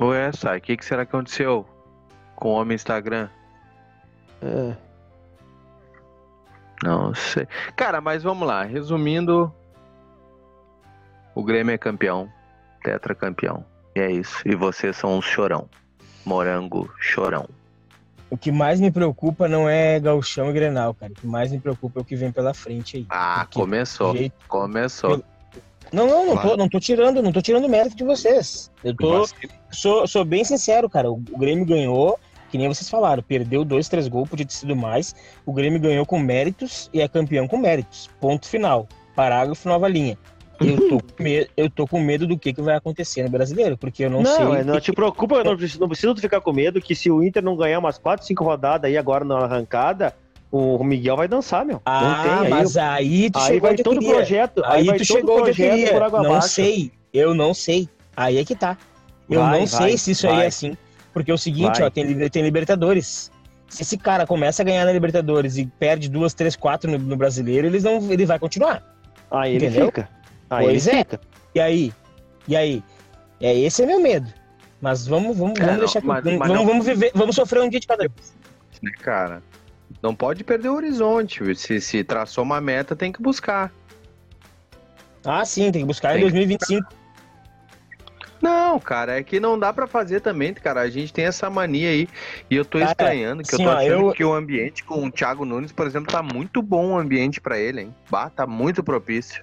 [0.00, 1.66] Ué, sai, o que, que será que aconteceu
[2.36, 3.28] com o homem Instagram?
[4.42, 4.76] É.
[6.82, 7.46] Não sei.
[7.76, 8.62] Cara, mas vamos lá.
[8.64, 9.52] Resumindo,
[11.34, 12.30] o Grêmio é campeão,
[12.82, 13.64] tetracampeão.
[13.96, 14.42] E é isso.
[14.46, 15.68] E vocês são um chorão.
[16.26, 17.48] Morango chorão.
[18.30, 21.12] O que mais me preocupa não é Gauchão e Grenal, cara.
[21.12, 23.06] O que mais me preocupa é o que vem pela frente aí.
[23.10, 24.16] Ah, Porque começou.
[24.16, 25.22] jeito- Começou.
[25.92, 26.48] Não, não, não, Claro.
[26.50, 28.70] tô, não tô tirando, não tô tirando mérito de vocês.
[28.82, 29.28] Eu tô,
[29.70, 31.10] sou, sou bem sincero, cara.
[31.10, 32.18] O Grêmio ganhou,
[32.50, 35.14] que nem vocês falaram, perdeu dois, três gols, podia ter sido mais.
[35.46, 38.10] O Grêmio ganhou com méritos e é campeão com méritos.
[38.20, 38.88] Ponto final.
[39.14, 40.18] Parágrafo, nova linha.
[40.60, 43.76] Eu tô, com me- eu tô com medo do que, que vai acontecer no brasileiro,
[43.76, 44.60] porque eu não, Não, sei.
[44.60, 47.22] é, não que te preocupa, não precisa, não precisa ficar com medo que se o
[47.22, 50.14] Inter não ganhar umas 4, 5 rodadas aí agora na arrancada,
[50.52, 51.82] o Miguel vai dançar, meu.
[51.84, 54.86] Ah, não tem, aí, mas aí tu aí chegou vai todo o projeto, aí, Aí
[54.86, 56.48] vai tu todo chegou projeto por água Não abaixo.
[56.48, 57.88] sei, eu não sei.
[58.16, 58.78] Aí é que tá.
[59.28, 60.44] Eu Vai, não vai, sei se isso aí vai.
[60.44, 60.76] é assim.
[61.12, 63.30] Porque é o seguinte, ó, tem, tem Libertadores.
[63.68, 67.16] Se esse cara começa a ganhar na Libertadores e perde duas, três, quatro no, no
[67.16, 68.82] brasileiro, eles não, ele vai continuar.
[69.30, 69.86] Aí ele Entendeu?
[69.86, 70.08] fica.
[70.50, 70.98] Aí Pois ele é.
[71.00, 71.20] fica.
[71.54, 71.92] E aí?
[72.48, 72.82] E aí?
[73.40, 74.32] É, esse é meu medo.
[74.80, 77.62] Mas vamos, vamos, É, vamos não, deixar que- mas- vamos, não- vamos viver, vamos sofrer
[77.62, 78.34] um dia de cada vez.
[79.00, 79.42] cara?
[80.02, 81.54] Não pode perder o horizonte.
[81.56, 83.72] Se, se traçou uma meta, tem que buscar.
[85.24, 86.86] Ah, sim, tem que buscar Tem em que- 2025.
[88.42, 90.82] Não, cara, é que não dá pra fazer também, cara.
[90.82, 92.06] A gente tem essa mania aí.
[92.50, 94.84] E eu tô Cara, estranhando, que assim, eu tô ó, achando eu- que o ambiente
[94.84, 97.94] com o Thiago Nunes, por exemplo, tá muito bom o ambiente pra ele, hein?
[98.10, 99.42] Bah, tá muito propício.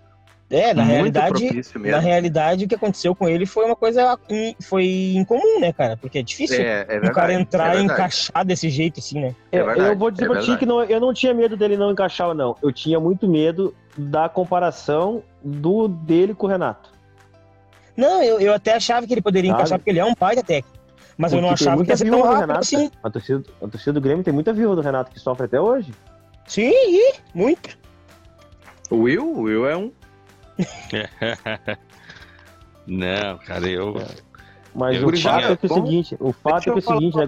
[0.51, 4.53] É, na muito realidade, na realidade, o que aconteceu com ele foi uma coisa in-
[4.61, 5.95] foi incomum, né, cara?
[5.95, 7.11] Porque é difícil É, é verdade.
[7.11, 9.33] o cara entrar é e encaixar desse jeito, assim, né?
[9.51, 11.55] É Eu- verdade, eu vou dizer é pra ti que não, eu não tinha medo
[11.55, 12.57] dele não encaixar ou não.
[12.61, 16.91] Eu tinha muito medo da comparação do dele com o Renato.
[17.95, 19.59] Não, eu, eu até achava que ele poderia Sabe?
[19.61, 20.77] encaixar, porque ele é um baita técnico.
[21.17, 22.59] Mas eu não Porque achava que ia ser viúva tão do rápido Renato.
[22.65, 22.91] assim.
[23.03, 25.93] A torcida, a torcida do Grêmio tem muita viúva do Renato que sofre até hoje.
[26.47, 26.73] Sim,
[27.33, 27.77] muito.
[28.89, 29.91] O Will, o Will é um.
[32.87, 33.95] Não, cara, eu.
[34.73, 36.73] Mas Eu o tinha- fato é que é o seguinte, o fato é que é
[36.73, 37.25] o seguinte, né?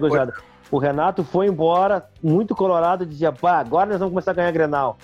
[0.70, 4.96] O Renato foi embora, muito colorado, dizia, pá, agora nós vamos começar a ganhar Grenal.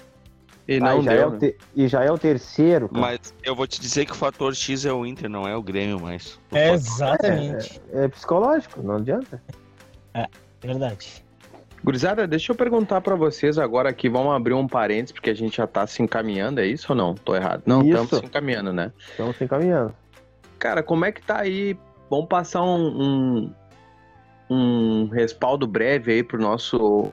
[0.67, 1.53] E não já é deu, o né?
[1.77, 2.89] E já é o terceiro.
[2.89, 3.01] cara.
[3.01, 5.63] Mas eu vou te dizer que o fator X é o Inter, não é o
[5.63, 6.39] Grêmio mais.
[6.51, 7.81] O É, fator- exatamente.
[7.93, 9.43] É psicológico, não adianta.
[10.63, 11.25] Verdade.
[11.83, 15.57] Gurizada, deixa eu perguntar pra vocês agora aqui, vamos abrir um parênteses, porque a gente
[15.57, 17.15] já tá se encaminhando, é isso ou não?
[17.15, 17.63] Tô errado.
[17.65, 18.93] Não, estamos se encaminhando, né?
[18.99, 19.95] Estamos se encaminhando.
[20.59, 21.77] Cara, como é que tá aí?
[22.11, 23.55] Vamos passar um, um,
[24.51, 27.11] um respaldo breve aí pro nosso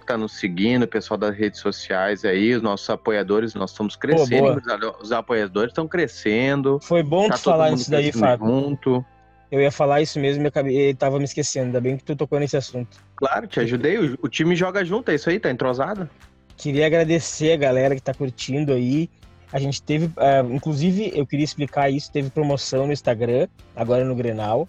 [0.00, 3.94] que tá nos seguindo, o pessoal das redes sociais aí, os nossos apoiadores, nós estamos
[3.94, 6.78] crescendo, gurizada, os apoiadores estão crescendo.
[6.80, 8.46] Foi bom tá tu falar isso daí, Fábio.
[8.46, 9.04] Junto.
[9.50, 11.66] Eu ia falar isso mesmo e acabei, tava me esquecendo.
[11.66, 12.98] Ainda bem que tu tocou nesse assunto.
[13.16, 13.98] Claro, te ajudei.
[13.98, 16.08] O, o time joga junto, é isso aí, tá entrosado?
[16.56, 19.10] Queria agradecer a galera que tá curtindo aí.
[19.52, 24.14] A gente teve, ah, inclusive, eu queria explicar isso, teve promoção no Instagram, agora no
[24.14, 24.66] Grenal.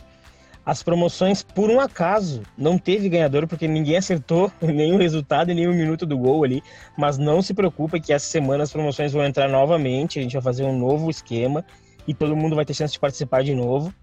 [0.65, 5.73] As promoções, por um acaso, não teve ganhador, porque ninguém acertou nenhum resultado e nenhum
[5.73, 6.63] minuto do gol ali.
[6.97, 10.41] Mas não se preocupa que essa semana as promoções vão entrar novamente, a gente vai
[10.41, 11.65] fazer um novo esquema
[12.07, 13.93] e todo mundo vai ter chance de participar de novo.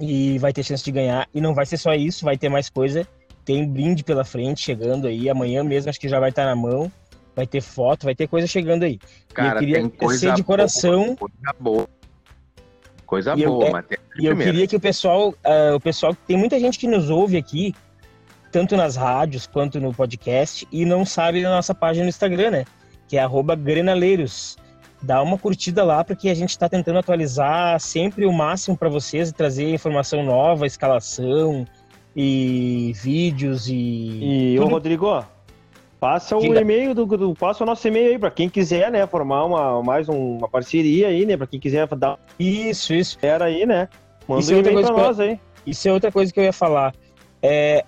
[0.00, 1.28] E vai ter chance de ganhar.
[1.34, 3.06] E não vai ser só isso, vai ter mais coisa.
[3.44, 5.28] Tem brinde pela frente chegando aí.
[5.28, 6.90] Amanhã mesmo acho que já vai estar na mão.
[7.34, 8.98] Vai ter foto, vai ter coisa chegando aí.
[9.32, 11.04] Cara, queria tem coisa agradecer de coração.
[11.14, 11.88] Boa, coisa boa.
[13.06, 15.80] Coisa E eu- boa, é, mas tem E eu queria que o pessoal, ah, o
[15.80, 17.74] pessoal, tem muita gente que nos ouve aqui,
[18.50, 22.64] tanto nas rádios quanto no podcast, e não sabe da nossa página no Instagram, né?
[23.08, 24.56] Que é arroba Grenaleiros.
[25.02, 29.30] Dá uma curtida lá, porque a gente está tentando atualizar sempre o máximo para vocês
[29.30, 31.66] e trazer informação nova, escalação,
[32.14, 34.52] e vídeos e.
[34.54, 34.72] E ô tudo.
[34.72, 35.24] Rodrigo,
[35.98, 39.44] passa o e-mail do, do passa o nosso e-mail aí para quem quiser, né, formar
[39.44, 43.18] uma mais um- uma parceria aí, né, para quem quiser dar Isso, isso.
[43.22, 43.88] era aí, né?
[44.28, 45.40] Manda Isso um é outra e-mail coisa para que eu- nós aí.
[45.66, 46.94] Isso é outra coisa que eu ia falar.
[47.40, 47.84] É,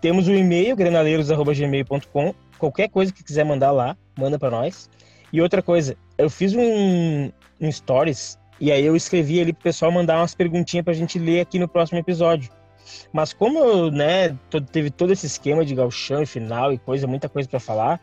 [0.00, 2.34] temos o e-mail, grenaleiros.gmail.com.
[2.58, 4.88] Qualquer coisa que quiser mandar lá, manda pra nós.
[5.32, 9.90] E outra coisa, eu fiz um, um stories e aí eu escrevi ali pro pessoal
[9.90, 12.50] mandar umas perguntinhas pra gente ler aqui no próximo episódio.
[13.12, 14.36] Mas como né,
[14.70, 18.00] teve todo esse esquema de galchão e final e coisa, muita coisa pra falar,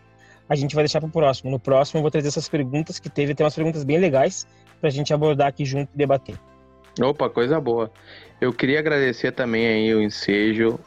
[0.49, 1.51] a gente vai deixar pro próximo.
[1.51, 4.45] No próximo eu vou trazer essas perguntas que teve, tem umas perguntas bem legais
[4.79, 6.35] pra gente abordar aqui junto e debater.
[6.99, 7.91] Opa, coisa boa.
[8.41, 10.79] Eu queria agradecer também aí o ensejo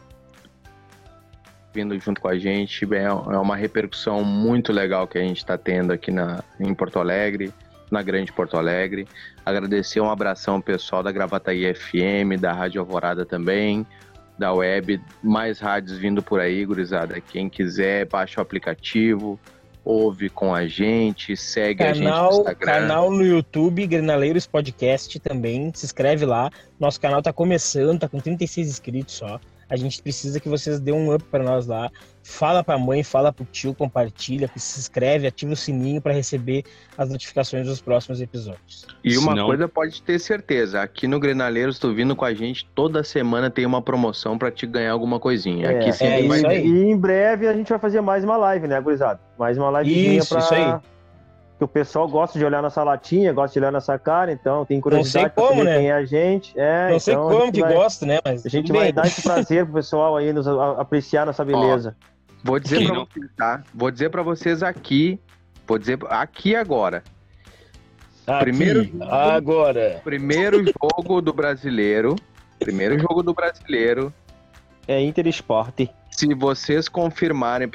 [1.75, 2.87] vindo junto com a gente.
[2.95, 6.99] É é uma repercussão muito legal que a gente está tendo aqui na, em Porto
[7.01, 7.53] Alegre,
[7.91, 9.09] na Grande Porto Alegre.
[9.45, 13.85] Agradecer um abração pessoal da Gravataí FM, da Rádio Alvorada também,
[14.39, 17.21] da web, mais rádios vindo por aí, gurizada.
[17.21, 19.39] Quem quiser, baixa o aplicativo,
[19.85, 22.73] ouve com a gente, segue a gente no Canal, Instagram.
[22.73, 25.73] canal no YouTube, Grenaleiros Podcast também.
[25.75, 26.51] Se inscreve lá.
[26.81, 29.41] Nosso canal tá começando, tá com 36 inscritos só.
[29.75, 31.91] A gente precisa que vocês dêem um up para nós lá.
[32.23, 36.63] Fala pra mãe, fala pro tio, compartilha, se inscreve, ativa o sininho para receber
[36.97, 38.87] as notificações dos próximos episódios.
[39.03, 42.65] E uma Senão- coisa pode ter certeza, aqui no Grenaleiros, tu vindo com a gente,
[42.73, 45.67] toda semana tem uma promoção pra te ganhar alguma coisinha.
[45.67, 46.55] É, aqui sempre é vai isso ter.
[46.55, 46.67] aí.
[46.67, 49.21] E em breve a gente vai fazer mais uma live, né, gurizada?
[49.37, 50.39] Mais uma livezinha Isso, pra...
[50.39, 50.81] isso aí.
[51.57, 54.81] Que o pessoal gosta de olhar nossa latinha, gosta de olhar nossa cara, então tem
[54.81, 55.77] curiosidade pra como, saber né?
[55.79, 56.53] quem é a gente.
[56.59, 58.19] É, Não sei então como que vai, gosta, né?
[58.25, 61.97] Mas A gente vai dar esse prazer pro pessoal aí nos a- apreciar nossa beleza.
[62.43, 63.07] Vou dizer não?
[63.07, 63.63] vocês, tá?
[63.73, 65.19] Vou dizer pra vocês aqui,
[65.67, 67.05] vou dizer aqui agora.
[68.27, 70.01] Aqui, primeiro- agora.
[70.03, 72.17] Primeiro jogo do brasileiro,
[72.59, 74.13] primeiro jogo do brasileiro,
[74.89, 75.89] É Inter Esporte.
[76.11, 77.69] se vocês confirmarem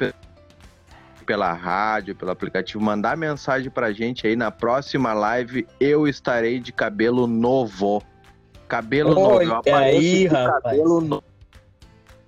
[1.30, 6.72] pela rádio, pelo aplicativo, mandar mensagem pra gente aí na próxima live, eu estarei de
[6.72, 8.02] cabelo novo.
[8.66, 9.40] Cabelo novo.
[9.64, 10.62] Eu aí, de rapaz.
[10.64, 11.22] cabelo novo.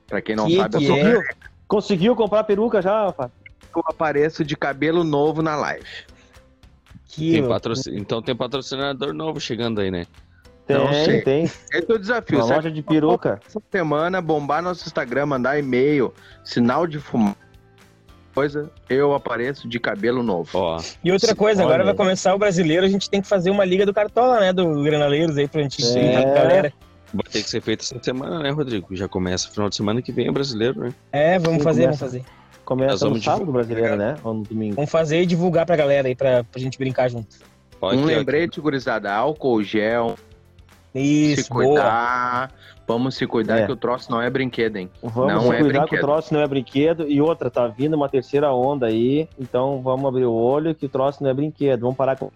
[0.07, 1.29] Pra quem não Que sabe, eu que sou é?
[1.67, 3.33] Conseguiu comprar peruca já, rapaz?
[3.75, 5.89] eu apareço de cabelo novo na live.
[7.07, 10.07] Que Tem Então tem patrocinador novo chegando aí, né?
[10.65, 11.23] Tem, Não sei.
[11.23, 11.43] tem.
[11.43, 12.39] Esse é o desafio.
[12.39, 13.41] Uma loja de peruca.
[13.45, 17.42] Essa semana, bombar nosso Instagram, mandar e-mail, sinal de fumaça,
[18.33, 20.49] coisa, eu apareço de cabelo novo.
[20.59, 23.65] Ó, E outra coisa, agora vai começar o brasileiro, a gente tem que fazer uma
[23.65, 24.53] liga do Cartola, né?
[24.53, 26.17] Do Grenaleiros aí pra gente É.
[26.17, 26.73] a galera.
[27.15, 28.95] vai ter que ser feito essa semana, né, Rodrigo?
[28.97, 30.93] Já começa final de semana que vem é brasileiro, né?
[31.13, 31.99] É, vamos Sim, fazer, começa.
[32.07, 32.25] vamos fazer.
[32.65, 34.15] Começa Nós no sábado brasileiro, né?
[34.25, 34.77] Ou no domingo.
[34.77, 37.37] Vamos fazer e divulgar pra galera aí, pra, pra gente brincar junto.
[37.81, 40.15] Ó, um aqui, ó, lembrete, gurizada, álcool gel,
[40.93, 41.01] se
[41.33, 42.49] Isso, boa.
[42.93, 43.67] Vamos se cuidar É.
[43.67, 44.91] que o troço não é brinquedo, hein?
[45.03, 46.01] Vamos Não se é cuidar que o brinquedo.
[46.01, 47.09] troço não é brinquedo.
[47.09, 49.29] E outra, tá vindo uma terceira onda aí.
[49.39, 51.81] Então vamos abrir o olho que o troço não é brinquedo.
[51.81, 52.31] Vamos parar com.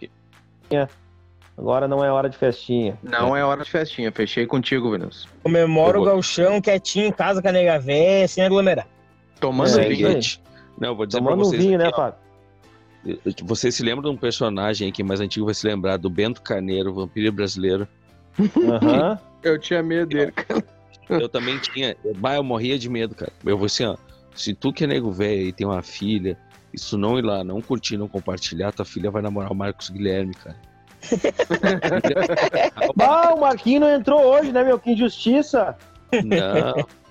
[1.58, 2.98] Agora não é hora de festinha.
[3.02, 4.12] Não é hora de festinha.
[4.12, 5.26] Fechei contigo, Vinícius.
[5.42, 8.86] Comemora o galchão quietinho em casa com a nega véia, sem aglomerar.
[9.40, 10.18] Tomando É, vinho.
[10.18, 10.46] isso aí.
[10.78, 12.18] Não, eu vou dizer pra Tomando um vocês vinho, aqui, né, Fábio?
[13.44, 16.92] Vocês se lembram de um personagem aqui mais antigo, vai se lembrar do Bento Carneiro,
[16.92, 17.86] vampiro brasileiro.
[18.40, 19.18] Aham.
[19.42, 20.32] Eu tinha medo dele.
[21.08, 21.96] Eu também tinha.
[22.16, 23.32] Bah, eu morria de medo, cara.
[23.44, 23.96] Eu vou assim, ó.
[24.34, 26.36] Se tu que é nego velho e tem uma filha,
[26.74, 29.54] e se tu não ir lá, não curtir, não compartilhar, tua filha vai namorar o
[29.54, 30.56] Marcos Guilherme, cara.
[32.96, 34.78] Bah, o Marquinho não entrou hoje, né, meu?
[34.78, 35.76] Que injustiça!
[36.24, 36.82] Não.
[36.82, 37.06] O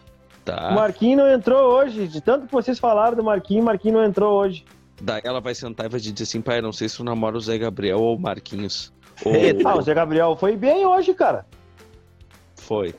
[0.46, 0.72] Tá.
[0.74, 2.08] Marquinho não entrou hoje.
[2.08, 4.64] De tanto que vocês falaram do Marquinho, o Marquinho não entrou hoje.
[5.02, 7.40] Daí ela vai sentar e vai dizer assim, pai, não sei se tu namora o
[7.42, 8.94] Zé Gabriel ou o Marquinhos.
[9.66, 11.46] Ah, o Zé Gabriel foi bem hoje, cara.
[12.56, 12.94] Foi.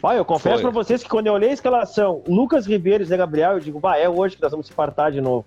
[0.00, 3.16] Pai, eu confesso pra vocês que quando eu olhei a escalação, Lucas Ribeiro e Zé
[3.16, 5.44] Gabriel, eu digo, bah, é hoje que nós vamos se partar de novo.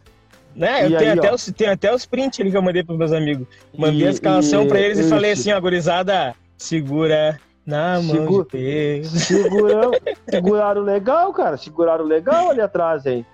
[0.56, 0.86] Né?
[0.86, 1.36] Eu tenho, aí, até ó.
[1.36, 3.46] os, tenho até os prints ali que eu mandei pros meus amigos.
[3.78, 5.10] Mandei E- a escalação e- pra eles e isso.
[5.10, 9.08] falei assim, ó, gurizada, segura na mão Segura- de Deus.
[9.10, 9.92] Segurão,
[10.30, 11.58] seguraram legal, cara.
[11.58, 13.26] Seguraram legal ali atrás, hein?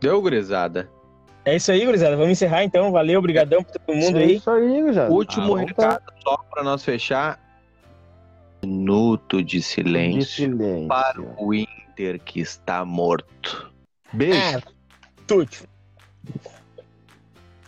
[0.00, 0.88] Deu, gurizada.
[1.44, 2.16] É isso aí, gurizada.
[2.16, 2.92] Vamos encerrar então.
[2.92, 4.36] Valeu, obrigadão pra todo mundo É aí.
[4.36, 5.08] Isso aí, já.
[5.08, 7.38] Último Ah, recado só pra nós fechar.
[8.62, 10.86] Minuto de De silêncio silêncio.
[10.88, 13.72] para o Inter que está morto.
[14.12, 14.58] Beijo.
[14.58, 14.62] Ah,
[15.26, 15.50] tudo.